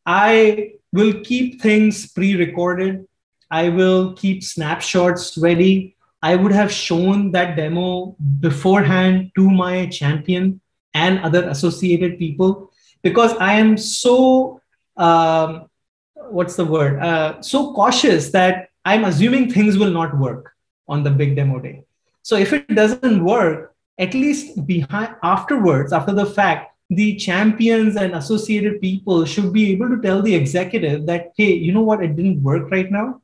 I 0.05 0.73
will 0.93 1.23
keep 1.23 1.63
things 1.63 2.11
pre 2.13 2.35
recorded. 2.35 3.07
I 3.51 3.69
will 3.69 4.15
keep 4.15 4.43
snapshots 4.43 5.39
ready. 5.39 5.97
I 6.23 6.35
would 6.35 6.53
have 6.53 6.73
shown 6.73 7.31
that 7.33 7.57
demo 7.57 8.17
beforehand 8.41 9.31
to 9.37 9.49
my 9.49 9.87
champion 9.87 10.61
and 10.95 11.21
other 11.21 11.49
associated 11.49 12.19
people 12.19 12.73
because 13.03 13.33
I 13.37 13.55
am 13.55 13.77
so 13.77 14.61
um, 14.97 15.69
what's 16.15 16.57
the 16.57 16.65
word? 16.65 17.01
Uh, 17.01 17.41
so 17.41 17.73
cautious 17.75 18.31
that 18.31 18.69
i'm 18.85 19.05
assuming 19.05 19.51
things 19.51 19.79
will 19.79 19.91
not 19.91 20.19
work 20.19 20.53
on 20.89 21.03
the 21.03 21.11
big 21.11 21.35
demo 21.37 21.59
day. 21.59 21.83
So 22.23 22.37
if 22.37 22.53
it 22.53 22.69
doesn't 22.69 23.25
work 23.25 23.75
at 23.99 24.13
least 24.13 24.67
behind 24.67 25.15
afterwards 25.23 25.93
after 25.93 26.13
the 26.13 26.27
fact 26.27 26.73
the 26.91 27.17
champions 27.17 27.97
and 27.97 28.15
associated 28.15 28.81
people 28.81 29.25
should 29.25 29.53
be 29.53 29.73
able 29.73 29.89
to 29.89 30.01
tell 30.03 30.21
the 30.21 30.35
executive 30.35 31.07
that 31.07 31.33
hey 31.37 31.53
you 31.55 31.73
know 31.73 31.81
what? 31.83 32.03
It 32.03 32.17
didn't 32.17 32.43
work 32.43 32.71
right 32.71 32.91
now. 32.91 33.23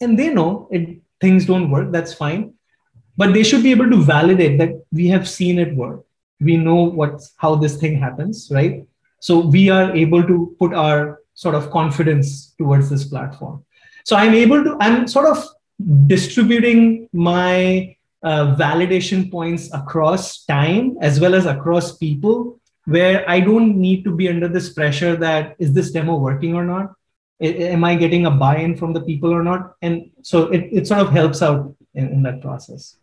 And 0.00 0.18
they 0.18 0.32
know 0.32 0.68
it 0.70 1.00
things 1.20 1.46
don't 1.46 1.70
work. 1.70 1.90
That's 1.90 2.14
fine. 2.14 2.54
But 3.16 3.34
they 3.34 3.42
should 3.42 3.62
be 3.62 3.72
able 3.72 3.90
to 3.90 4.02
validate 4.02 4.58
that 4.58 4.82
we 4.92 5.08
have 5.08 5.28
seen 5.28 5.58
it 5.58 5.74
work. 5.74 6.04
We 6.40 6.56
know 6.56 6.84
what's 6.84 7.34
how 7.36 7.56
this 7.56 7.76
thing 7.76 7.98
happens 7.98 8.48
right 8.50 8.86
so 9.20 9.38
we 9.38 9.68
are 9.68 9.94
able 9.94 10.22
to 10.26 10.56
put 10.58 10.74
our 10.74 11.20
sort 11.34 11.54
of 11.54 11.70
confidence 11.70 12.54
towards 12.58 12.90
this 12.90 13.04
platform. 13.04 13.64
So 14.04 14.16
I'm 14.16 14.34
able 14.34 14.64
to, 14.64 14.76
I'm 14.80 15.06
sort 15.06 15.26
of 15.26 15.46
distributing 16.06 17.08
my 17.12 17.96
uh, 18.22 18.56
validation 18.56 19.30
points 19.30 19.72
across 19.72 20.44
time 20.44 20.96
as 21.00 21.20
well 21.20 21.34
as 21.34 21.46
across 21.46 21.96
people 21.96 22.60
where 22.86 23.28
I 23.28 23.40
don't 23.40 23.76
need 23.76 24.04
to 24.04 24.14
be 24.14 24.28
under 24.28 24.48
this 24.48 24.72
pressure 24.72 25.16
that 25.16 25.54
is 25.58 25.72
this 25.72 25.92
demo 25.92 26.16
working 26.16 26.54
or 26.54 26.64
not? 26.64 26.94
am 27.42 27.84
I 27.84 27.94
getting 27.94 28.26
a 28.26 28.30
buy 28.30 28.58
in 28.58 28.76
from 28.76 28.92
the 28.92 29.00
people 29.00 29.32
or 29.32 29.42
not? 29.42 29.74
And 29.82 30.10
so 30.22 30.48
it, 30.48 30.68
it 30.72 30.86
sort 30.86 31.00
of 31.00 31.10
helps 31.10 31.42
out 31.42 31.74
in, 31.94 32.08
in 32.08 32.22
that 32.24 32.42
process. 32.42 32.96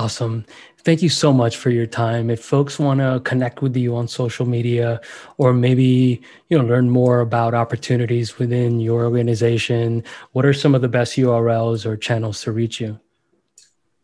Awesome. 0.00 0.46
Thank 0.78 1.02
you 1.02 1.10
so 1.10 1.30
much 1.30 1.58
for 1.58 1.68
your 1.68 1.84
time. 1.84 2.30
If 2.30 2.42
folks 2.42 2.78
want 2.78 3.00
to 3.00 3.20
connect 3.22 3.60
with 3.60 3.76
you 3.76 3.94
on 3.96 4.08
social 4.08 4.46
media 4.46 4.98
or 5.36 5.52
maybe, 5.52 6.22
you 6.48 6.56
know, 6.56 6.64
learn 6.64 6.88
more 6.88 7.20
about 7.20 7.52
opportunities 7.52 8.38
within 8.38 8.80
your 8.80 9.04
organization, 9.04 10.02
what 10.32 10.46
are 10.46 10.54
some 10.54 10.74
of 10.74 10.80
the 10.80 10.88
best 10.88 11.18
URLs 11.18 11.84
or 11.84 11.98
channels 11.98 12.40
to 12.44 12.52
reach 12.52 12.80
you? 12.80 12.98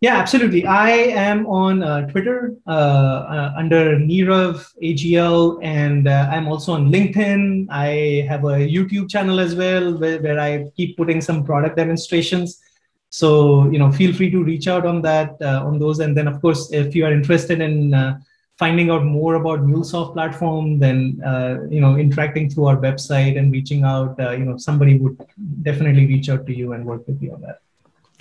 Yeah, 0.02 0.16
absolutely. 0.16 0.66
I 0.66 0.90
am 0.90 1.46
on 1.46 1.82
uh, 1.82 2.06
Twitter 2.08 2.54
uh, 2.66 2.70
uh, 2.70 3.52
under 3.56 3.96
Nirav 3.96 4.66
AGL, 4.82 5.58
and 5.62 6.06
uh, 6.06 6.28
I'm 6.30 6.46
also 6.46 6.74
on 6.74 6.92
LinkedIn. 6.92 7.68
I 7.70 8.26
have 8.28 8.44
a 8.44 8.68
YouTube 8.68 9.08
channel 9.08 9.40
as 9.40 9.54
well 9.54 9.96
where, 9.96 10.20
where 10.20 10.38
I 10.38 10.66
keep 10.76 10.98
putting 10.98 11.22
some 11.22 11.42
product 11.42 11.78
demonstrations 11.78 12.60
so 13.20 13.28
you 13.72 13.78
know 13.78 13.90
feel 13.90 14.12
free 14.12 14.30
to 14.30 14.44
reach 14.44 14.68
out 14.68 14.84
on 14.84 15.00
that 15.00 15.36
uh, 15.40 15.64
on 15.66 15.78
those. 15.78 16.00
And 16.00 16.14
then 16.14 16.28
of 16.28 16.40
course 16.42 16.70
if 16.70 16.94
you 16.94 17.06
are 17.06 17.12
interested 17.12 17.62
in 17.62 17.94
uh, 17.94 18.18
finding 18.58 18.90
out 18.90 19.04
more 19.04 19.36
about 19.36 19.60
mulesoft 19.60 20.12
platform 20.12 20.78
then 20.78 21.18
uh, 21.24 21.56
you 21.70 21.80
know 21.80 21.96
interacting 21.96 22.50
through 22.50 22.66
our 22.66 22.76
website 22.76 23.38
and 23.38 23.50
reaching 23.50 23.84
out 23.84 24.20
uh, 24.20 24.32
you 24.32 24.44
know 24.44 24.58
somebody 24.58 24.98
would 24.98 25.16
definitely 25.62 26.04
reach 26.06 26.28
out 26.28 26.44
to 26.46 26.54
you 26.54 26.74
and 26.74 26.84
work 26.84 27.06
with 27.06 27.22
you 27.22 27.32
on 27.32 27.40
that. 27.40 27.60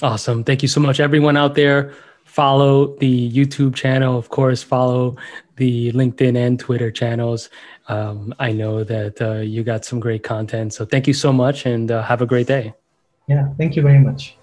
Awesome. 0.01 0.45
Thank 0.45 0.61
you 0.61 0.69
so 0.69 0.79
much 0.79 1.01
everyone 1.01 1.35
out 1.35 1.55
there. 1.55 1.93
Follow 2.23 2.95
the 2.99 3.31
youtube 3.37 3.75
channel. 3.75 4.17
Of 4.17 4.29
course 4.29 4.63
follow 4.63 5.17
the 5.57 5.91
linkedin 5.91 6.37
and 6.37 6.57
twitter 6.57 6.89
channels. 6.89 7.49
Um, 7.89 8.33
i 8.39 8.51
know 8.53 8.85
that 8.85 9.21
uh, 9.21 9.41
you 9.53 9.61
got 9.65 9.83
some 9.83 9.99
great 9.99 10.23
content. 10.23 10.73
So 10.73 10.85
thank 10.85 11.05
you 11.05 11.13
so 11.13 11.33
much 11.33 11.65
and 11.65 11.91
uh, 11.91 12.01
have 12.01 12.21
a 12.21 12.25
great 12.25 12.47
day. 12.47 12.73
Yeah. 13.27 13.49
Thank 13.57 13.75
you 13.75 13.81
very 13.81 13.99
much 13.99 14.37